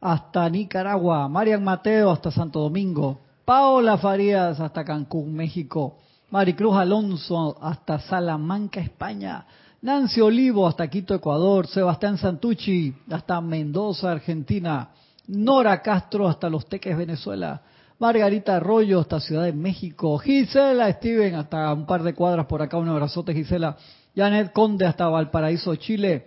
[0.00, 1.28] Hasta Nicaragua.
[1.28, 3.18] Marian Mateo, hasta Santo Domingo.
[3.44, 5.98] Paola Farías, hasta Cancún, México.
[6.30, 9.46] Maricruz Alonso hasta Salamanca, España.
[9.80, 11.66] Nancy Olivo hasta Quito, Ecuador.
[11.66, 14.90] Sebastián Santucci hasta Mendoza, Argentina.
[15.28, 17.62] Nora Castro hasta Los Teques, Venezuela.
[17.98, 20.18] Margarita Arroyo hasta Ciudad de México.
[20.18, 22.76] Gisela Steven hasta un par de cuadras por acá.
[22.76, 23.76] Un abrazote, Gisela.
[24.14, 26.26] Janet Conde hasta Valparaíso, Chile.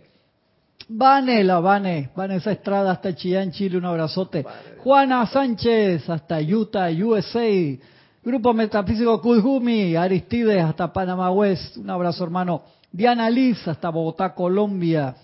[0.90, 4.46] Vanela, Vane, Vanessa Estrada hasta Chillán, Chile, un abrazote.
[4.80, 7.78] Juana Sánchez hasta Utah, USA.
[8.24, 12.62] Grupo Metafísico Kujumi, Aristides hasta Panamá West, un abrazo hermano.
[12.92, 15.16] Diana Liz hasta Bogotá, Colombia.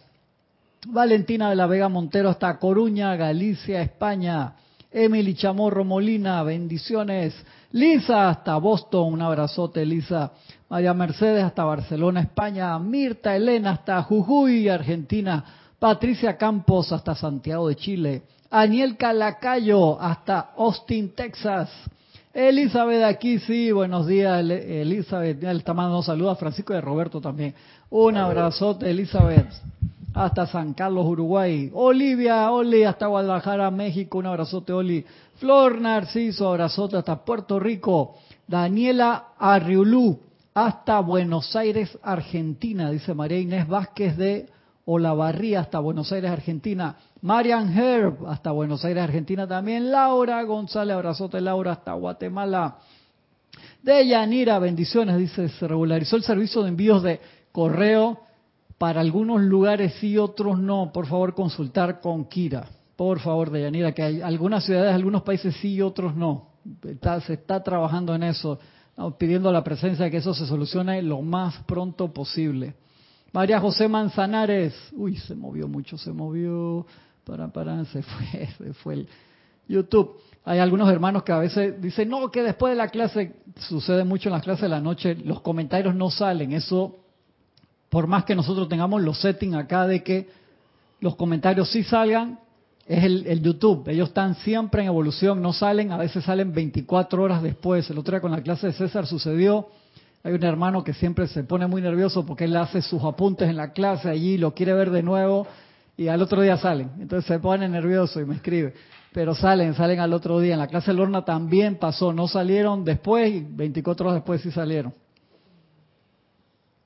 [0.88, 4.56] Valentina de la Vega Montero hasta Coruña, Galicia, España.
[4.92, 7.36] Emily Chamorro Molina, bendiciones.
[7.72, 10.32] Lisa hasta Boston, un abrazote Lisa.
[10.68, 12.80] María Mercedes hasta Barcelona, España.
[12.80, 15.46] Mirta Elena hasta Jujuy, Argentina.
[15.78, 18.22] Patricia Campos hasta Santiago de Chile.
[18.50, 21.70] Aniel Calacayo hasta Austin, Texas.
[22.38, 25.42] Elizabeth aquí, sí, buenos días, Elizabeth.
[25.42, 27.56] Le está mandando saludos a Francisco y a Roberto también.
[27.90, 29.52] Un abrazote, Elizabeth.
[30.14, 31.72] Hasta San Carlos, Uruguay.
[31.74, 34.20] Olivia, Oli, hasta Guadalajara, México.
[34.20, 35.04] Un abrazote, Oli.
[35.38, 38.18] Flor Narciso, abrazote hasta Puerto Rico.
[38.46, 40.20] Daniela Arriulú,
[40.54, 44.46] hasta Buenos Aires, Argentina, dice María Inés Vázquez de
[44.86, 46.98] Olavarría, hasta Buenos Aires, Argentina.
[47.22, 49.92] Marian Herb, hasta Buenos Aires, Argentina también.
[49.92, 52.78] Laura González, abrazote Laura, hasta Guatemala.
[53.82, 57.20] De Yanira, bendiciones, dice, se regularizó el servicio de envíos de
[57.52, 58.20] correo
[58.78, 60.92] para algunos lugares y otros no.
[60.94, 62.68] Por favor, consultar con Kira.
[62.96, 66.50] Por favor, de Yanira, que hay algunas ciudades, algunos países sí y otros no.
[67.26, 68.60] se está trabajando en eso,
[69.18, 72.76] pidiendo la presencia de que eso se solucione lo más pronto posible.
[73.34, 76.86] María José Manzanares, uy, se movió mucho, se movió,
[77.28, 79.08] para, para, se fue, se fue el
[79.68, 80.18] YouTube.
[80.46, 83.34] Hay algunos hermanos que a veces dicen, no, que después de la clase,
[83.68, 86.54] sucede mucho en las clases de la noche, los comentarios no salen.
[86.54, 86.96] Eso,
[87.90, 90.30] por más que nosotros tengamos los settings acá de que
[91.02, 92.40] los comentarios sí salgan,
[92.86, 93.90] es el, el, YouTube.
[93.90, 97.90] Ellos están siempre en evolución, no salen, a veces salen 24 horas después.
[97.90, 99.68] El otro día con la clase de César sucedió
[100.24, 103.56] hay un hermano que siempre se pone muy nervioso porque él hace sus apuntes en
[103.56, 105.48] la clase allí, lo quiere ver de nuevo
[105.98, 106.92] y al otro día salen.
[107.00, 108.76] Entonces se pone nervioso y me escribe.
[109.12, 110.54] Pero salen, salen al otro día.
[110.54, 112.14] En la clase de Lorna también pasó.
[112.14, 114.94] No salieron después y 24 horas después sí salieron.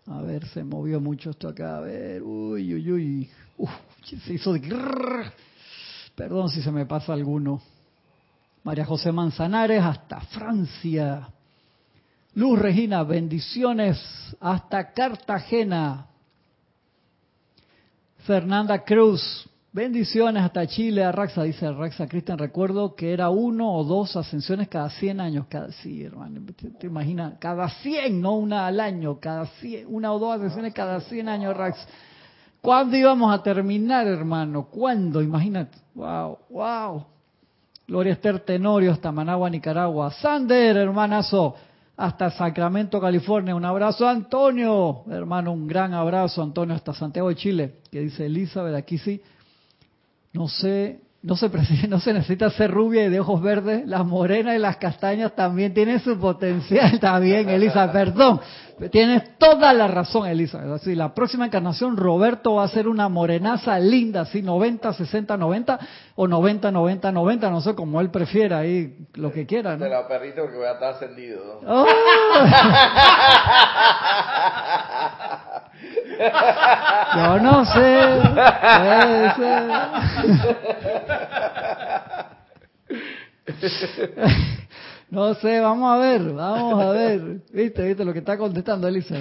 [0.07, 1.77] A ver, se movió mucho esto acá.
[1.77, 3.29] A ver, uy, uy, uy.
[3.57, 3.69] Uf,
[4.25, 4.61] se hizo de...
[6.15, 7.61] Perdón si se me pasa alguno.
[8.63, 11.27] María José Manzanares hasta Francia.
[12.35, 13.99] Luz Regina, bendiciones
[14.39, 16.10] hasta Cartagena.
[18.25, 21.03] Fernanda Cruz, bendiciones hasta Chile.
[21.03, 25.45] Arraxa, dice Arraxa Cristian, recuerdo que era uno o dos ascensiones cada 100 años.
[25.49, 26.39] Cada, sí, hermano,
[26.79, 31.01] te, imaginas, cada 100, no una al año, cada 100, una o dos ascensiones cada
[31.01, 31.87] 100 años, Arraxa.
[32.61, 34.67] ¿Cuándo íbamos a terminar, hermano?
[34.69, 35.23] ¿Cuándo?
[35.23, 35.79] Imagínate.
[35.95, 37.05] Wow, wow.
[37.87, 40.11] Gloria Esther Tenorio hasta Managua, Nicaragua.
[40.11, 41.55] Sander, hermanazo
[41.97, 43.55] hasta Sacramento, California.
[43.55, 48.75] Un abrazo, Antonio, hermano, un gran abrazo, Antonio, hasta Santiago de Chile, que dice Elizabeth,
[48.75, 49.21] aquí sí.
[50.33, 51.49] No sé no se,
[51.87, 55.73] no se necesita ser rubia y de ojos verdes, las morenas y las castañas también
[55.73, 58.41] tienen su potencial, está bien, Elisa, perdón,
[58.89, 60.61] tienes toda la razón, Elisa.
[60.73, 65.79] Así, la próxima encarnación, Roberto va a ser una morenaza linda, así 90, 60, 90
[66.15, 69.77] o 90, 90, 90, no sé, como él prefiera, ahí lo que quiera.
[69.77, 69.83] ¿no?
[69.83, 71.61] Te la perrito porque voy a estar ascendido.
[71.67, 71.85] ¡Oh!
[77.15, 78.21] Yo no sé.
[85.09, 87.41] No sé, vamos a ver, vamos a ver.
[87.51, 89.17] ¿Viste, viste lo que está contestando Elisa?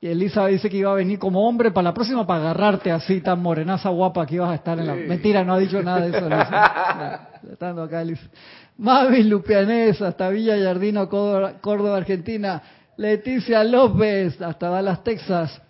[0.00, 3.22] Y Elisa dice que iba a venir como hombre para la próxima para agarrarte así
[3.22, 4.94] tan morenaza guapa que ibas a estar en la...
[4.94, 7.28] Mentira, no ha dicho nada de eso Elisa.
[7.50, 8.28] Estando acá Elisa.
[8.76, 12.60] Mavi Lupianesa, hasta Villa Yardino, Córdoba, Argentina.
[12.98, 15.62] Leticia López, hasta Dallas, Texas.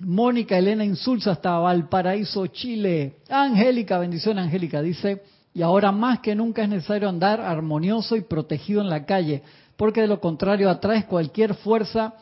[0.00, 3.16] Mónica Elena Insulza hasta Valparaíso, Chile.
[3.30, 5.22] Angélica, bendición Angélica, dice,
[5.54, 9.42] y ahora más que nunca es necesario andar armonioso y protegido en la calle,
[9.76, 12.14] porque de lo contrario atraes cualquier fuerza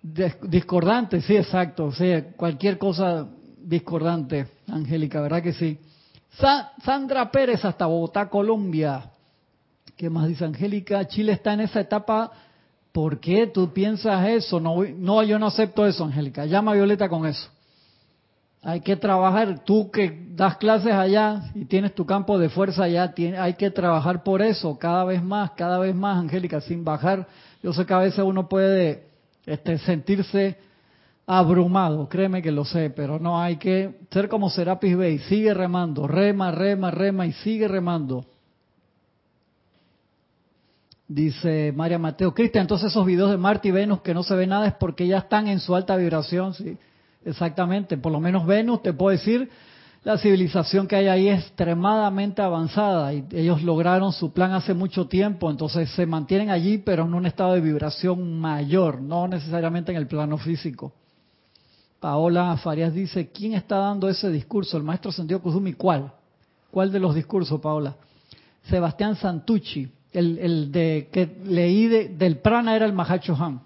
[0.00, 3.26] discordante, sí, exacto, o sea, cualquier cosa
[3.60, 5.78] discordante, Angélica, ¿verdad que sí?
[6.84, 9.10] Sandra Pérez hasta Bogotá, Colombia.
[9.96, 11.06] ¿Qué más dice Angélica?
[11.08, 12.30] Chile está en esa etapa
[12.92, 14.60] ¿Por qué tú piensas eso?
[14.60, 16.46] No, yo no acepto eso, Angélica.
[16.46, 17.48] Llama a Violeta con eso.
[18.62, 23.14] Hay que trabajar, tú que das clases allá y tienes tu campo de fuerza allá,
[23.38, 27.28] hay que trabajar por eso, cada vez más, cada vez más, Angélica, sin bajar.
[27.62, 29.04] Yo sé que a veces uno puede
[29.46, 30.58] este, sentirse
[31.24, 36.08] abrumado, créeme que lo sé, pero no hay que ser como Serapis Bey, sigue remando,
[36.08, 38.24] rema, rema, rema y sigue remando.
[41.08, 44.46] Dice María Mateo, Cristian, entonces esos videos de Marte y Venus que no se ve
[44.46, 46.76] nada es porque ya están en su alta vibración, sí,
[47.24, 47.96] exactamente.
[47.96, 49.48] Por lo menos Venus, te puedo decir,
[50.04, 55.08] la civilización que hay ahí es extremadamente avanzada y ellos lograron su plan hace mucho
[55.08, 59.96] tiempo, entonces se mantienen allí, pero en un estado de vibración mayor, no necesariamente en
[59.96, 60.92] el plano físico.
[62.00, 64.76] Paola Farias dice, ¿quién está dando ese discurso?
[64.76, 66.12] El maestro Santiago Kuzumi, ¿cuál?
[66.70, 67.96] ¿Cuál de los discursos, Paola?
[68.64, 73.60] Sebastián Santucci el, el de que leí del prana era el Mahacho Han.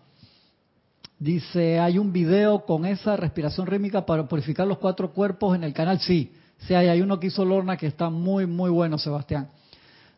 [1.19, 5.73] Dice, hay un video con esa respiración rítmica para purificar los cuatro cuerpos en el
[5.73, 6.01] canal.
[6.01, 9.49] Sí, sí hay, hay uno que hizo Lorna que está muy, muy bueno, Sebastián.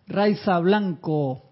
[0.06, 1.42] Raiza Blanco,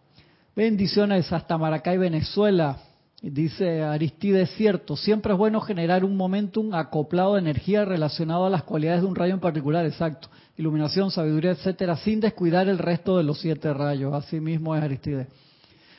[0.55, 2.77] Bendiciones hasta Maracay, Venezuela.
[3.23, 8.65] Dice Aristides, cierto, siempre es bueno generar un momentum acoplado de energía relacionado a las
[8.65, 10.29] cualidades de un rayo en particular, exacto.
[10.57, 14.13] Iluminación, sabiduría, etcétera, sin descuidar el resto de los siete rayos.
[14.13, 15.29] Así mismo es Aristides.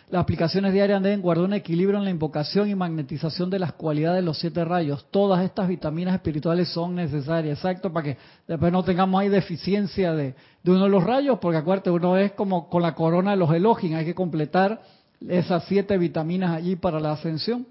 [0.09, 4.17] Las aplicaciones diarias deben guardar un equilibrio en la invocación y magnetización de las cualidades
[4.17, 5.07] de los siete rayos.
[5.09, 10.35] Todas estas vitaminas espirituales son necesarias, exacto, para que después no tengamos ahí deficiencia de,
[10.61, 13.51] de uno de los rayos, porque acuérdate, uno es como con la corona de los
[13.53, 14.81] Elohim, hay que completar
[15.29, 17.67] esas siete vitaminas allí para la ascensión.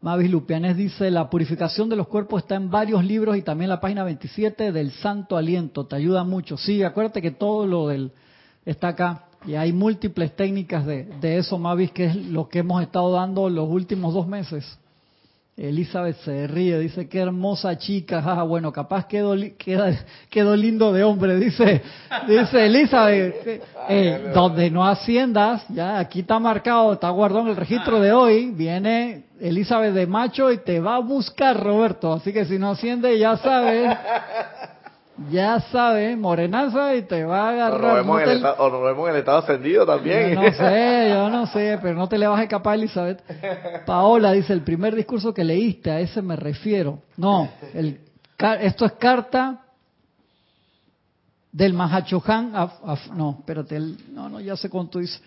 [0.00, 3.80] Mavis Lupianes dice, la purificación de los cuerpos está en varios libros y también la
[3.80, 6.56] página 27 del Santo Aliento, te ayuda mucho.
[6.56, 8.10] Sí, acuérdate que todo lo del
[8.64, 12.82] está acá y hay múltiples técnicas de, de eso, Mavis, que es lo que hemos
[12.82, 14.78] estado dando los últimos dos meses.
[15.54, 19.34] Elizabeth se ríe, dice, qué hermosa chica, ah, bueno, capaz quedó,
[20.30, 21.82] quedó, lindo de hombre, dice,
[22.26, 28.00] dice Elizabeth, eh, donde no asciendas, ya aquí está marcado, está guardado en el registro
[28.00, 32.58] de hoy, viene Elizabeth de macho y te va a buscar Roberto, así que si
[32.58, 33.94] no asciende ya sabes,
[35.30, 37.84] ya sabe, morenaza y te va a agarrar.
[37.84, 37.96] O nos
[38.82, 40.34] vemos, en, el estado ascendido también.
[40.34, 43.22] no sé, yo no sé, pero no te le vas a escapar, Elizabeth.
[43.86, 47.00] Paola dice, el primer discurso que leíste, a ese me refiero.
[47.16, 48.00] No, el,
[48.60, 49.60] esto es carta
[51.52, 52.52] del Mahachohan.
[53.14, 53.78] no, espérate,
[54.10, 55.20] no, no, ya sé cuánto dice.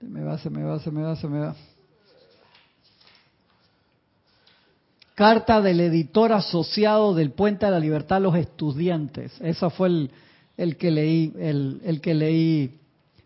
[0.00, 1.54] Se me va, se me va, se me va, se me va.
[5.18, 9.36] Carta del editor asociado del Puente de la Libertad a los estudiantes.
[9.40, 10.10] Esa fue el,
[10.56, 12.78] el que leí, el, el, que leí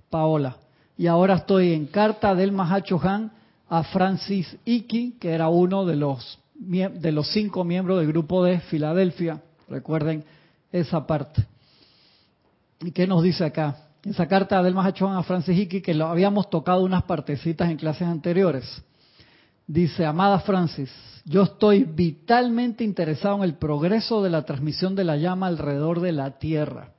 [0.08, 0.56] Paola.
[0.96, 3.30] Y ahora estoy en carta del Mahacho Han
[3.68, 8.60] a Francis Iki, que era uno de los, de los cinco miembros del grupo de
[8.60, 9.42] Filadelfia.
[9.68, 10.24] Recuerden
[10.72, 11.44] esa parte.
[12.80, 13.88] ¿Y qué nos dice acá?
[14.02, 17.76] Esa carta del Mahacho Han a Francis Iki, que lo habíamos tocado unas partecitas en
[17.76, 18.82] clases anteriores.
[19.72, 20.90] Dice, amada Francis,
[21.24, 26.12] yo estoy vitalmente interesado en el progreso de la transmisión de la llama alrededor de
[26.12, 26.90] la Tierra.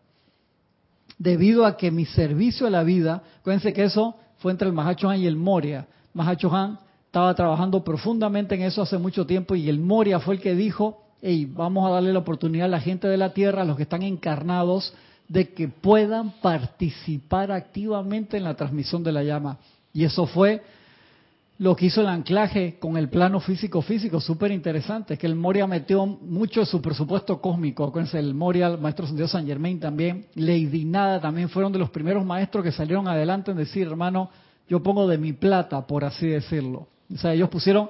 [1.20, 5.14] Debido a que mi servicio a la vida, acuérdense que eso fue entre el Mahacho
[5.14, 5.86] y el Moria.
[6.16, 6.52] Mahacho
[7.06, 11.04] estaba trabajando profundamente en eso hace mucho tiempo y el Moria fue el que dijo,
[11.22, 13.84] hey, vamos a darle la oportunidad a la gente de la Tierra, a los que
[13.84, 14.96] están encarnados,
[15.28, 19.60] de que puedan participar activamente en la transmisión de la llama.
[19.94, 20.64] Y eso fue
[21.64, 26.05] lo que hizo el anclaje con el plano físico-físico, súper interesante, que el Moria metió
[26.05, 27.86] mucho de su presupuesto cósmico.
[27.86, 31.89] Acuérdense, el Moria, el maestro Santiago San Germain también, Lady Nada también fueron de los
[31.89, 34.30] primeros maestros que salieron adelante en decir, hermano,
[34.68, 36.89] yo pongo de mi plata, por así decirlo.
[37.14, 37.89] O sea, ellos pusieron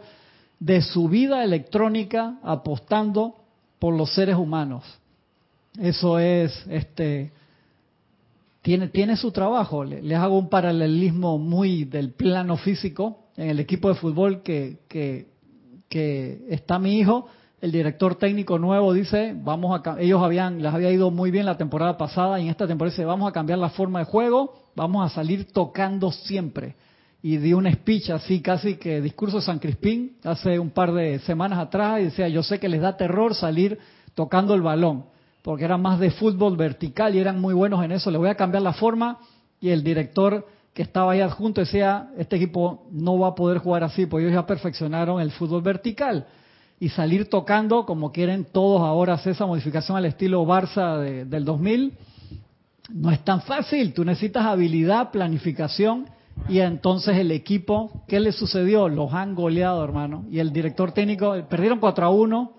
[0.59, 3.37] de su vida electrónica apostando
[3.79, 4.83] por los seres humanos.
[5.79, 7.31] Eso es, este,
[8.61, 9.83] tiene, tiene su trabajo.
[9.83, 15.27] Les hago un paralelismo muy del plano físico en el equipo de fútbol que,
[16.49, 17.27] está mi hijo,
[17.61, 21.55] el director técnico nuevo dice, vamos a ellos habían les había ido muy bien la
[21.55, 25.05] temporada pasada y en esta temporada dice, vamos a cambiar la forma de juego, vamos
[25.05, 26.75] a salir tocando siempre.
[27.21, 31.19] Y di un speech así casi que discurso de San Crispín hace un par de
[31.19, 33.79] semanas atrás y decía, yo sé que les da terror salir
[34.13, 35.05] tocando el balón,
[35.41, 38.35] porque era más de fútbol vertical y eran muy buenos en eso, le voy a
[38.35, 39.19] cambiar la forma
[39.61, 43.83] y el director que estaba ahí adjunto decía, este equipo no va a poder jugar
[43.83, 46.25] así, porque ellos ya perfeccionaron el fútbol vertical.
[46.79, 51.93] Y salir tocando, como quieren todos ahora hacer esa modificación al estilo Barça del 2000,
[52.89, 53.93] no es tan fácil.
[53.93, 56.07] Tú necesitas habilidad, planificación,
[56.49, 58.89] y entonces el equipo, ¿qué le sucedió?
[58.89, 60.25] Los han goleado, hermano.
[60.31, 62.53] Y el director técnico, perdieron 4 a 1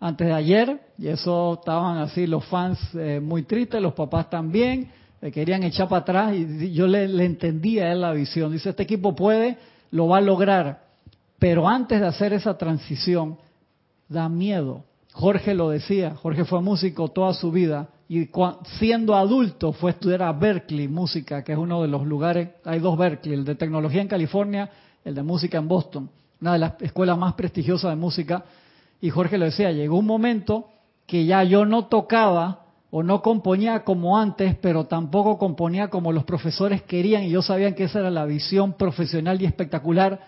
[0.00, 4.90] antes de ayer, y eso estaban así los fans eh, muy tristes, los papás también
[5.24, 8.52] le querían echar para atrás y yo le, entendía él la visión.
[8.52, 9.56] Dice, este equipo puede,
[9.90, 10.82] lo va a lograr,
[11.38, 13.38] pero antes de hacer esa transición,
[14.06, 14.84] da miedo.
[15.14, 18.28] Jorge lo decía, Jorge fue músico toda su vida y
[18.78, 22.80] siendo adulto fue a estudiar a Berkeley música, que es uno de los lugares, hay
[22.80, 24.68] dos Berkeley, el de tecnología en California,
[25.06, 26.10] el de música en Boston,
[26.42, 28.44] una de las escuelas más prestigiosas de música.
[29.00, 30.66] Y Jorge lo decía, llegó un momento
[31.06, 32.63] que ya yo no tocaba
[32.96, 37.74] o no componía como antes, pero tampoco componía como los profesores querían y yo sabía
[37.74, 40.20] que esa era la visión profesional y espectacular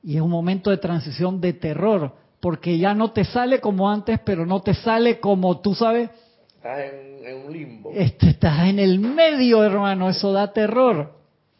[0.00, 4.20] y es un momento de transición de terror, porque ya no te sale como antes,
[4.24, 6.08] pero no te sale como tú sabes.
[6.54, 6.82] Estás
[7.24, 7.90] en, un limbo.
[7.92, 11.14] Este, estás en el medio, hermano, eso da terror.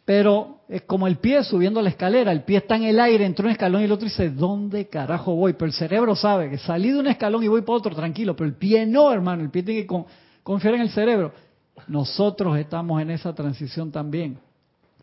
[0.05, 3.47] Pero es como el pie subiendo la escalera, el pie está en el aire, entró
[3.47, 5.51] un escalón y el otro dice, ¿dónde carajo voy?
[5.51, 8.47] Pero el cerebro sabe que salí de un escalón y voy para otro, tranquilo, pero
[8.47, 9.87] el pie no, hermano, el pie tiene que
[10.45, 11.33] confiar en el cerebro.
[11.87, 14.37] Nosotros estamos en esa transición también.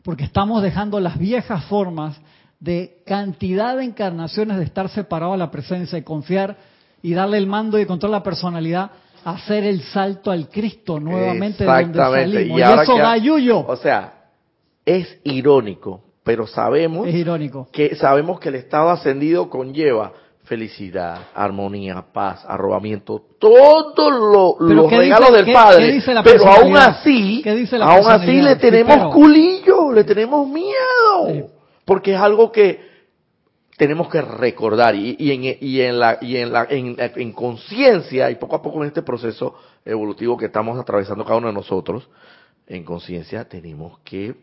[0.05, 2.21] porque estamos dejando las viejas formas
[2.59, 6.57] de cantidad de encarnaciones de estar separado a la presencia y confiar
[7.03, 8.91] y darle el mando y control a la personalidad,
[9.25, 12.59] hacer el salto al Cristo nuevamente de donde salimos.
[12.59, 13.65] Y, eso da yuyo.
[13.67, 14.13] O sea,
[14.85, 17.69] es irónico, pero sabemos es irónico.
[17.73, 20.13] que sabemos que el estado ascendido conlleva
[20.45, 26.03] felicidad, armonía, paz, arrobamiento, todos los regalos del Padre.
[26.25, 27.43] pero aún así,
[27.81, 31.49] aún así le tenemos culillo, le tenemos miedo,
[31.85, 32.93] porque es algo que
[33.77, 34.95] tenemos que recordar.
[34.95, 38.89] Y, en, y en la y en la en, conciencia y poco a poco en
[38.89, 42.09] este proceso evolutivo que estamos atravesando cada uno de nosotros
[42.67, 44.35] en conciencia tenemos que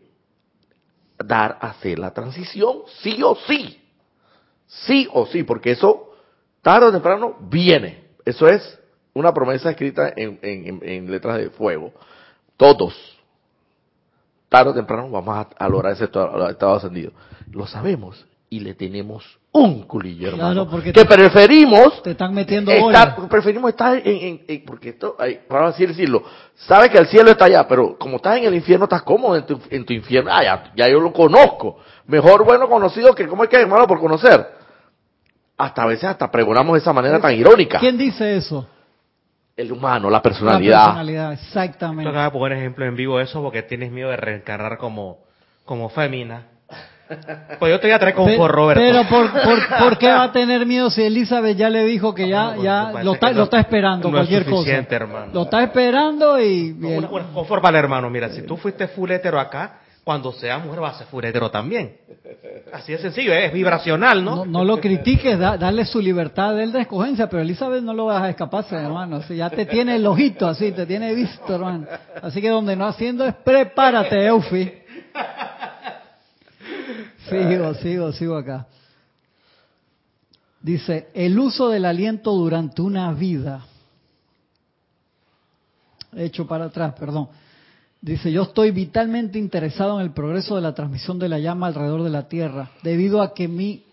[1.18, 3.80] dar a hacer la transición sí o sí
[4.70, 6.12] Sí o sí, porque eso
[6.62, 8.04] tarde o temprano viene.
[8.24, 8.78] Eso es
[9.14, 11.92] una promesa escrita en, letras de fuego.
[12.56, 12.94] Todos,
[14.48, 17.10] tarde o temprano vamos a, lograr ese estado, ascendido.
[17.50, 20.68] Lo sabemos y le tenemos un culillo, hermano.
[20.70, 22.00] porque que preferimos.
[22.04, 24.64] Te están metiendo estar, Preferimos estar en.
[24.64, 25.16] porque esto,
[25.48, 26.22] para así decirlo,
[26.54, 29.46] sabes que el cielo está allá, pero como estás en el infierno, estás cómodo en
[29.46, 30.30] tu, en tu infierno.
[30.32, 31.78] Ah, ya, ya yo lo conozco.
[32.06, 34.59] Mejor bueno conocido que, ¿cómo es que es malo por conocer?
[35.60, 37.78] Hasta a veces hasta pregonamos de esa manera tan irónica.
[37.78, 38.66] ¿Quién dice eso?
[39.56, 40.78] El humano, la personalidad.
[40.78, 42.04] La personalidad, exactamente.
[42.04, 45.18] Yo acabo de poner ejemplo en vivo eso porque tienes miedo de reencarnar como,
[45.64, 46.46] como fémina.
[47.58, 48.80] Pues yo te voy a traer como por Roberto.
[48.80, 49.30] Pero por,
[49.78, 53.14] por, qué va a tener miedo si Elizabeth ya le dijo que ya, ya lo,
[53.14, 54.70] está, lo está esperando cualquier cosa.
[54.88, 55.32] Hermano.
[55.34, 56.72] Lo está esperando y...
[56.72, 60.94] Bueno, conforme al hermano, mira, si tú fuiste full acá, cuando sea mujer va a
[60.94, 61.96] ser furetero también.
[62.72, 64.44] Así de sencillo, es vibracional, ¿no?
[64.44, 68.22] No, lo critiques, dale su libertad de él de escogencia, pero Elizabeth no lo vas
[68.22, 69.16] a escaparse, hermano.
[69.16, 71.86] Así, ya te tiene el ojito así, te tiene visto, hermano.
[72.22, 74.72] Así que donde no haciendo es prepárate, Eufi.
[77.28, 78.66] Sigo, sigo, sigo acá.
[80.60, 83.64] Dice, el uso del aliento durante una vida.
[86.16, 87.28] Hecho para atrás, perdón
[88.02, 92.02] Dice, yo estoy vitalmente interesado en el progreso de la transmisión de la llama alrededor
[92.02, 93.84] de la Tierra, debido a que mi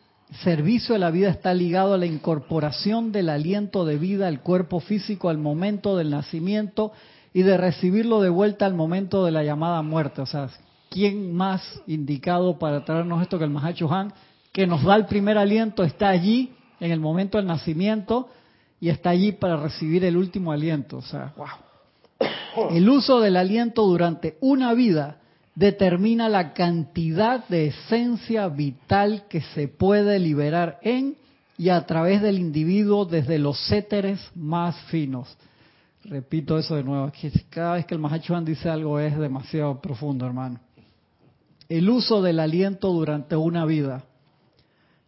[0.43, 4.79] servicio a la vida está ligado a la incorporación del aliento de vida al cuerpo
[4.79, 6.93] físico al momento del nacimiento
[7.33, 10.21] y de recibirlo de vuelta al momento de la llamada muerte.
[10.21, 10.49] O sea,
[10.89, 14.13] ¿quién más indicado para traernos esto que el Mahacho Han,
[14.53, 18.29] que nos da el primer aliento, está allí en el momento del nacimiento
[18.79, 20.97] y está allí para recibir el último aliento?
[20.97, 21.66] O sea, wow.
[22.71, 25.17] El uso del aliento durante una vida
[25.55, 31.15] determina la cantidad de esencia vital que se puede liberar en
[31.57, 35.35] y a través del individuo desde los éteres más finos.
[36.03, 37.11] Repito eso de nuevo,
[37.49, 40.59] cada vez que el Mahachuan dice algo es demasiado profundo, hermano.
[41.67, 44.03] El uso del aliento durante una vida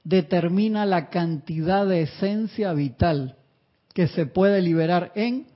[0.03, 3.37] determina la cantidad de esencia vital
[3.93, 5.47] que se puede liberar en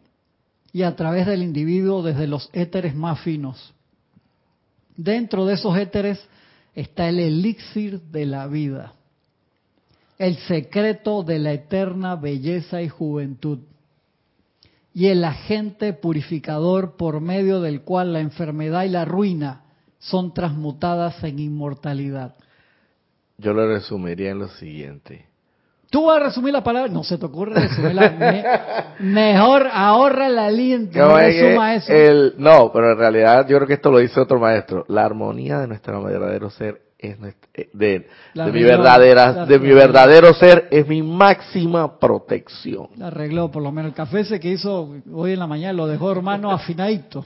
[0.74, 3.74] y a través del individuo desde los éteres más finos.
[4.98, 6.20] Dentro de esos éteres
[6.74, 8.94] está el elixir de la vida,
[10.18, 13.60] el secreto de la eterna belleza y juventud,
[14.96, 19.64] y el agente purificador por medio del cual la enfermedad y la ruina
[20.00, 22.36] son transmutadas en inmortalidad.
[23.38, 25.33] Yo lo resumiría en lo siguiente.
[25.94, 28.96] Tú vas a resumir la palabra, no se te ocurre resumirla.
[29.00, 31.94] mejor ahorra el aliento, no resuma eso.
[32.40, 34.86] no, pero en realidad yo creo que esto lo dice otro maestro.
[34.88, 37.16] La armonía de nuestro verdadero ser es
[37.54, 38.08] eh, de,
[38.52, 42.88] mi verdadera, de mi verdadero ser es mi máxima protección.
[43.00, 46.12] Arregló, por lo menos el café ese que hizo hoy en la mañana lo dejó
[46.12, 47.24] hermano afinadito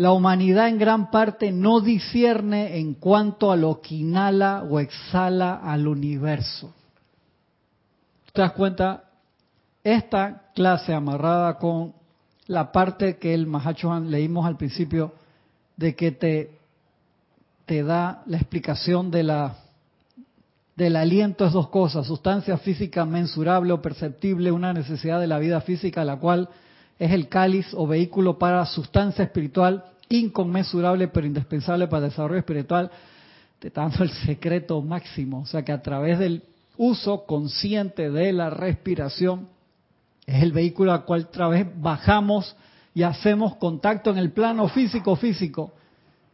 [0.00, 5.56] la humanidad en gran parte no discierne en cuanto a lo que inhala o exhala
[5.56, 6.72] al universo.
[8.32, 9.04] ¿Te das cuenta?
[9.84, 11.92] Esta clase amarrada con
[12.46, 15.12] la parte que el Mahachohan leímos al principio
[15.76, 16.58] de que te,
[17.66, 19.56] te da la explicación de la,
[20.76, 25.60] del aliento es dos cosas, sustancia física mensurable o perceptible, una necesidad de la vida
[25.60, 26.48] física, la cual
[27.00, 32.90] es el cáliz o vehículo para sustancia espiritual inconmensurable pero indispensable para el desarrollo espiritual,
[33.58, 35.40] te está dando el secreto máximo.
[35.40, 36.42] O sea que a través del
[36.76, 39.48] uso consciente de la respiración
[40.26, 42.54] es el vehículo al cual otra vez bajamos
[42.92, 45.72] y hacemos contacto en el plano físico físico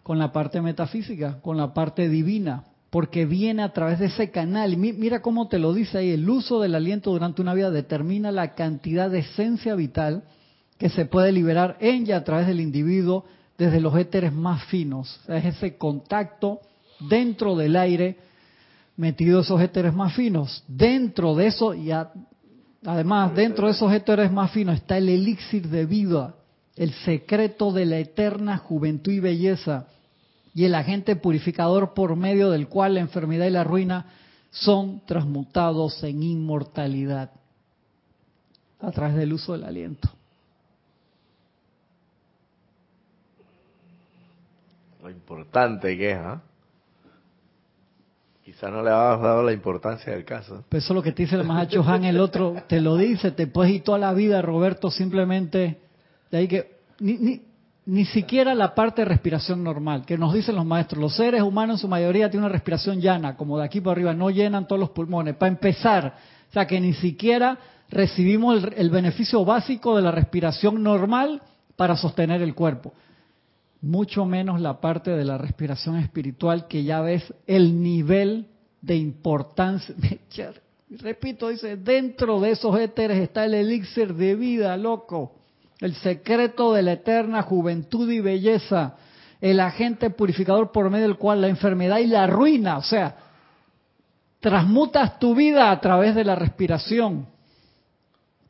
[0.03, 4.77] con la parte metafísica, con la parte divina, porque viene a través de ese canal.
[4.77, 8.55] Mira cómo te lo dice ahí, el uso del aliento durante una vida determina la
[8.55, 10.25] cantidad de esencia vital
[10.79, 13.25] que se puede liberar en y a través del individuo
[13.57, 15.21] desde los éteres más finos.
[15.29, 16.61] es ese contacto
[17.01, 18.19] dentro del aire
[18.97, 20.65] metido esos éteres más finos.
[20.67, 21.91] Dentro de eso, y
[22.85, 26.35] además dentro de esos éteres más finos está el elixir de vida,
[26.77, 29.87] el secreto de la eterna juventud y belleza,
[30.55, 34.07] y el agente purificador por medio del cual la enfermedad y la ruina
[34.51, 37.31] son transmutados en inmortalidad
[38.81, 40.09] a través del uso del aliento.
[45.07, 46.43] Lo importante que es, ¿ah?
[48.45, 50.65] Quizá no le habías dado la importancia del caso.
[50.69, 53.31] Pero eso es lo que te dice el Mahacho Han, el otro te lo dice,
[53.31, 55.79] te puedes ir toda la vida, Roberto, simplemente
[56.29, 57.41] de ahí que ni, ni,
[57.85, 61.77] ni siquiera la parte de respiración normal, que nos dicen los maestros, los seres humanos
[61.77, 64.81] en su mayoría tienen una respiración llana, como de aquí para arriba, no llenan todos
[64.81, 65.37] los pulmones.
[65.37, 66.17] Para empezar,
[66.51, 67.57] o sea que ni siquiera
[67.91, 71.43] recibimos el beneficio básico de la respiración normal
[71.77, 72.93] para sostener el cuerpo
[73.81, 78.47] mucho menos la parte de la respiración espiritual que ya ves el nivel
[78.81, 79.95] de importancia.
[80.89, 85.35] Repito, dice, dentro de esos éteres está el elixir de vida, loco,
[85.81, 88.95] el secreto de la eterna juventud y belleza,
[89.41, 93.17] el agente purificador por medio del cual la enfermedad y la ruina, o sea,
[94.41, 97.27] transmutas tu vida a través de la respiración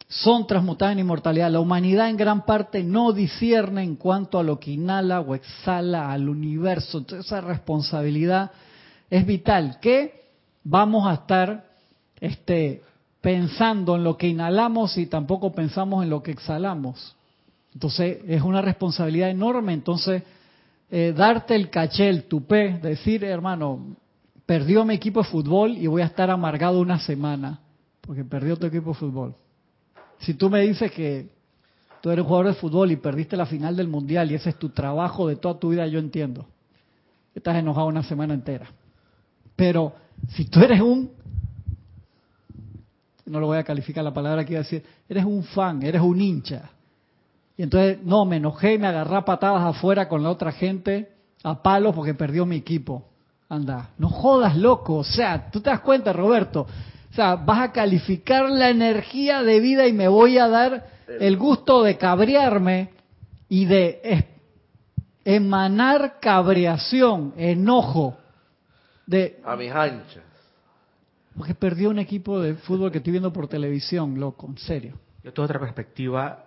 [0.08, 1.50] son transmutadas en inmortalidad.
[1.50, 6.12] La humanidad en gran parte no discierne en cuanto a lo que inhala o exhala
[6.12, 6.98] al universo.
[6.98, 8.52] Entonces esa responsabilidad
[9.10, 9.78] es vital.
[9.80, 10.30] Que
[10.62, 11.64] vamos a estar
[12.20, 12.82] este,
[13.20, 17.16] pensando en lo que inhalamos y tampoco pensamos en lo que exhalamos.
[17.74, 19.72] Entonces es una responsabilidad enorme.
[19.72, 20.22] Entonces
[20.88, 23.96] eh, darte el caché, el tupé, decir, hermano,
[24.46, 27.58] perdió mi equipo de fútbol y voy a estar amargado una semana
[28.02, 29.34] porque perdió tu equipo de fútbol
[30.18, 31.28] si tú me dices que
[32.00, 34.70] tú eres jugador de fútbol y perdiste la final del mundial y ese es tu
[34.70, 36.46] trabajo de toda tu vida, yo entiendo.
[37.34, 38.68] Estás enojado una semana entera.
[39.54, 39.94] Pero
[40.28, 41.10] si tú eres un,
[43.26, 46.00] no lo voy a calificar la palabra que iba a decir, eres un fan, eres
[46.00, 46.70] un hincha.
[47.56, 51.10] Y entonces, no, me enojé y me agarré patadas afuera con la otra gente
[51.42, 53.04] a palos porque perdió mi equipo.
[53.48, 54.96] Anda, no jodas, loco.
[54.96, 56.66] O sea, tú te das cuenta, Roberto,
[57.16, 61.82] sea, vas a calificar la energía de vida y me voy a dar el gusto
[61.82, 62.90] de cabrearme
[63.48, 64.26] y de
[65.24, 68.16] emanar cabreación, enojo.
[69.06, 70.24] De, a mis anchas.
[71.36, 74.98] Porque perdió un equipo de fútbol que estoy viendo por televisión, loco, en serio.
[75.22, 76.44] Yo tengo otra perspectiva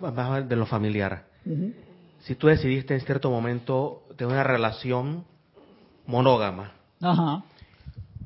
[0.00, 1.24] más de lo familiar.
[2.20, 5.24] Si tú decidiste en cierto momento tener una relación
[6.06, 7.44] monógama, Ajá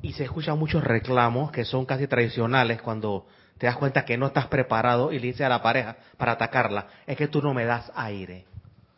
[0.01, 3.27] y se escuchan muchos reclamos que son casi tradicionales cuando
[3.57, 6.87] te das cuenta que no estás preparado y le dices a la pareja para atacarla,
[7.05, 8.45] es que tú no me das aire.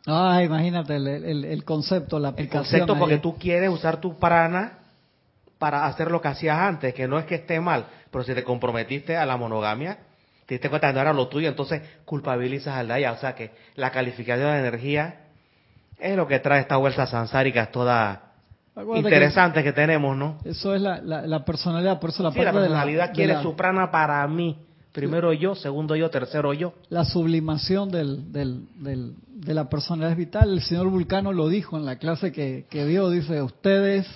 [0.06, 2.62] Ah, imagínate el, concepto, la aplicación.
[2.62, 4.78] El concepto porque tú quieres usar tu prana
[5.58, 8.42] para hacer lo que hacías antes, que no es que esté mal, pero si te
[8.42, 9.98] comprometiste a la monogamia,
[10.46, 13.12] te diste cuenta que no era lo tuyo, entonces culpabilizas al allá.
[13.12, 15.20] O sea que la calificación de energía
[15.98, 18.23] es lo que trae esta vuelta sansárica toda
[18.96, 20.38] interesante que, tenemos, ¿no?
[20.44, 24.26] Eso es la, la, personalidad, por eso la sí, la personalidad quiere su prana para
[24.26, 24.58] mí.
[24.92, 26.74] Primero yo, segundo yo, tercero yo.
[26.88, 30.52] La sublimación del, del, del, de la personalidad es vital.
[30.52, 33.10] El señor Vulcano lo dijo en la clase que, que dio.
[33.10, 34.06] Dice, ustedes,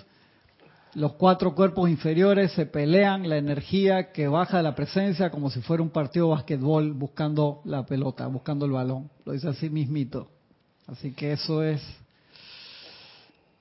[0.95, 5.61] los cuatro cuerpos inferiores, se pelean la energía que baja de la presencia como si
[5.63, 9.11] fuera un partido de basquetbol buscando la pelota, buscando el balón.
[9.25, 10.29] Lo dice así mismito.
[10.87, 11.83] Así que eso es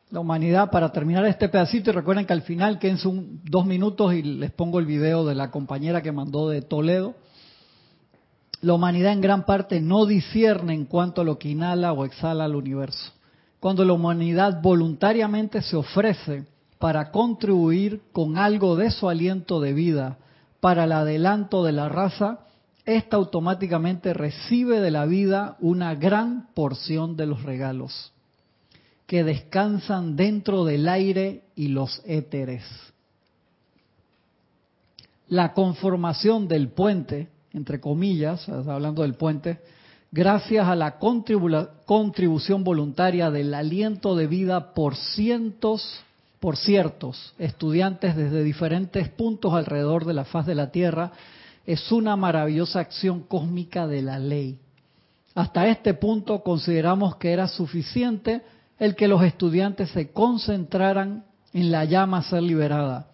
[0.10, 4.14] la humanidad para terminar este pedacito y recuerden que al final quédense un, dos minutos
[4.14, 7.16] y les pongo el video de la compañera que mandó de Toledo.
[8.62, 12.45] La humanidad en gran parte no discierne en cuanto a lo que inhala o exhala
[12.45, 13.12] al universo.
[13.60, 16.45] Cuando la humanidad voluntariamente se ofrece
[16.80, 20.18] para contribuir con algo de su aliento de vida
[20.62, 22.39] para el adelanto de la raza,
[22.86, 28.14] ésta automáticamente recibe de la vida una gran porción de los regalos
[29.08, 32.64] que descansan dentro del aire y los éteres.
[35.30, 39.60] La conformación del puente, entre comillas, hablando del puente,
[40.12, 46.01] gracias a la contribución voluntaria del aliento de vida por cientos,
[46.41, 51.14] por ciertos estudiantes desde diferentes puntos alrededor de la faz de la Tierra,
[51.66, 54.58] es una maravillosa acción cósmica de la ley.
[55.34, 58.41] Hasta este punto consideramos que era suficiente
[58.80, 63.11] el que los estudiantes se concentraran en la llama a ser liberada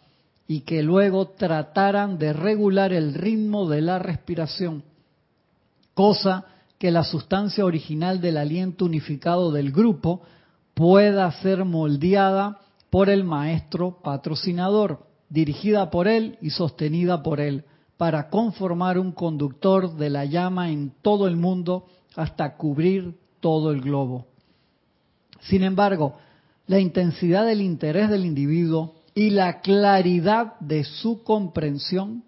[0.47, 4.83] y que luego trataran de regular el ritmo de la respiración,
[5.93, 6.45] cosa
[6.77, 10.21] que la sustancia original del aliento unificado del grupo
[10.73, 12.59] pueda ser moldeada
[12.89, 17.63] por el maestro patrocinador, dirigida por él y sostenida por él,
[17.97, 21.85] para conformar un conductor de la llama en todo el mundo
[22.15, 24.27] hasta cubrir todo el globo.
[25.49, 26.15] Sin embargo,
[26.67, 32.23] la intensidad del interés del individuo y la claridad de su comprensión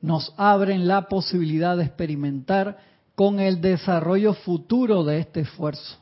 [0.00, 2.78] nos abren la posibilidad de experimentar
[3.14, 5.96] con el desarrollo futuro de este esfuerzo,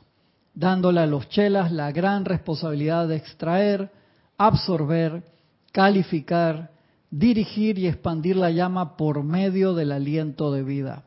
[0.53, 3.89] dándole a los chelas la gran responsabilidad de extraer,
[4.37, 5.23] absorber,
[5.71, 6.71] calificar,
[7.09, 11.03] dirigir y expandir la llama por medio del aliento de vida.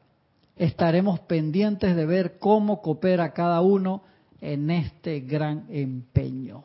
[0.56, 4.02] Estaremos pendientes de ver cómo coopera cada uno
[4.40, 6.64] en este gran empeño.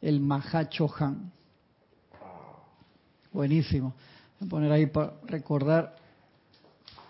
[0.00, 1.32] El Mahacho Han.
[3.32, 3.94] Buenísimo.
[4.38, 5.96] Voy a poner ahí para recordar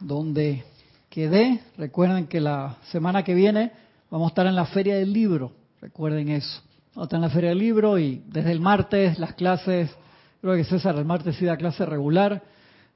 [0.01, 0.65] dónde
[1.11, 1.61] quedé.
[1.77, 3.73] Recuerden que la semana que viene
[4.11, 5.53] vamos a estar en la Feria del Libro.
[5.81, 6.63] Recuerden eso.
[6.95, 9.95] Vamos a estar en la Feria del Libro y desde el martes las clases,
[10.41, 12.43] creo que César el martes sí da clase regular.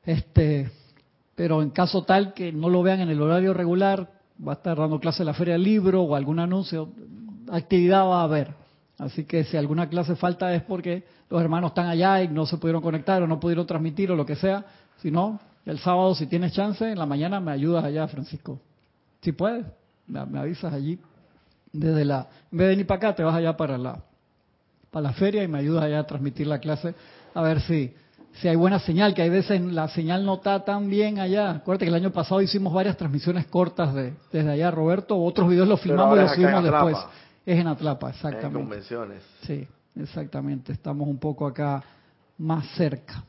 [0.04, 0.70] Este,
[1.34, 4.10] pero en caso tal que no lo vean en el horario regular,
[4.46, 6.88] va a estar dando clase en la Feria Libro o algún anuncio,
[7.50, 8.54] actividad va a haber.
[8.98, 12.58] Así que si alguna clase falta es porque los hermanos están allá y no se
[12.58, 14.64] pudieron conectar o no pudieron transmitir o lo que sea.
[14.98, 18.60] Si no, el sábado si tienes chance, en la mañana me ayudas allá, Francisco.
[19.22, 19.64] Si puedes,
[20.06, 20.98] me, avisas allí.
[21.72, 24.02] Desde la, en vez de venir para acá, te vas allá para la,
[24.90, 26.94] para la feria y me ayudas allá a transmitir la clase.
[27.34, 27.94] A ver si,
[28.40, 31.50] si hay buena señal, que hay veces la señal no está tan bien allá.
[31.50, 35.18] Acuérdate que el año pasado hicimos varias transmisiones cortas de, desde allá, Roberto.
[35.18, 36.96] Otros videos los filmamos y los subimos después.
[37.44, 38.46] Es en Atlapa, exactamente.
[38.46, 39.22] En convenciones.
[39.42, 39.66] Sí,
[39.96, 40.72] exactamente.
[40.72, 41.82] Estamos un poco acá
[42.38, 43.24] más cerca.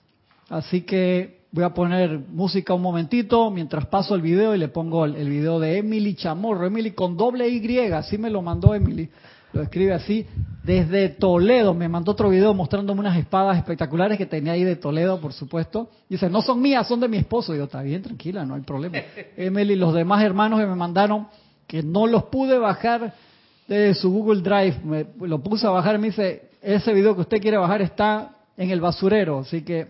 [0.50, 5.06] Así que voy a poner música un momentito mientras paso el video y le pongo
[5.06, 6.66] el, video de Emily Chamorro.
[6.66, 9.10] Emily con doble Y, así me lo mandó Emily.
[9.54, 10.26] Lo escribe así,
[10.64, 11.76] desde Toledo.
[11.76, 15.90] Me mandó otro video mostrándome unas espadas espectaculares que tenía ahí de Toledo, por supuesto.
[16.10, 17.54] Dice, no son mías, son de mi esposo.
[17.54, 18.98] Y yo, está bien, tranquila, no hay problema.
[19.38, 21.28] Emily y los demás hermanos que me mandaron,
[21.68, 23.14] que no los pude bajar
[23.68, 27.40] de su Google Drive, me lo puse a bajar, me dice, ese video que usted
[27.40, 29.88] quiere bajar está en el basurero, así que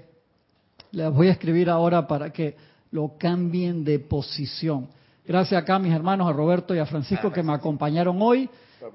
[0.91, 2.55] les voy a escribir ahora para que
[2.91, 4.88] lo cambien de posición.
[5.26, 8.49] Gracias acá a mis hermanos, a Roberto y a Francisco que me acompañaron hoy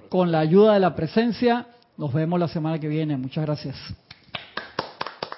[0.09, 1.67] con la ayuda de la presencia.
[1.97, 3.17] Nos vemos la semana que viene.
[3.17, 3.77] Muchas gracias.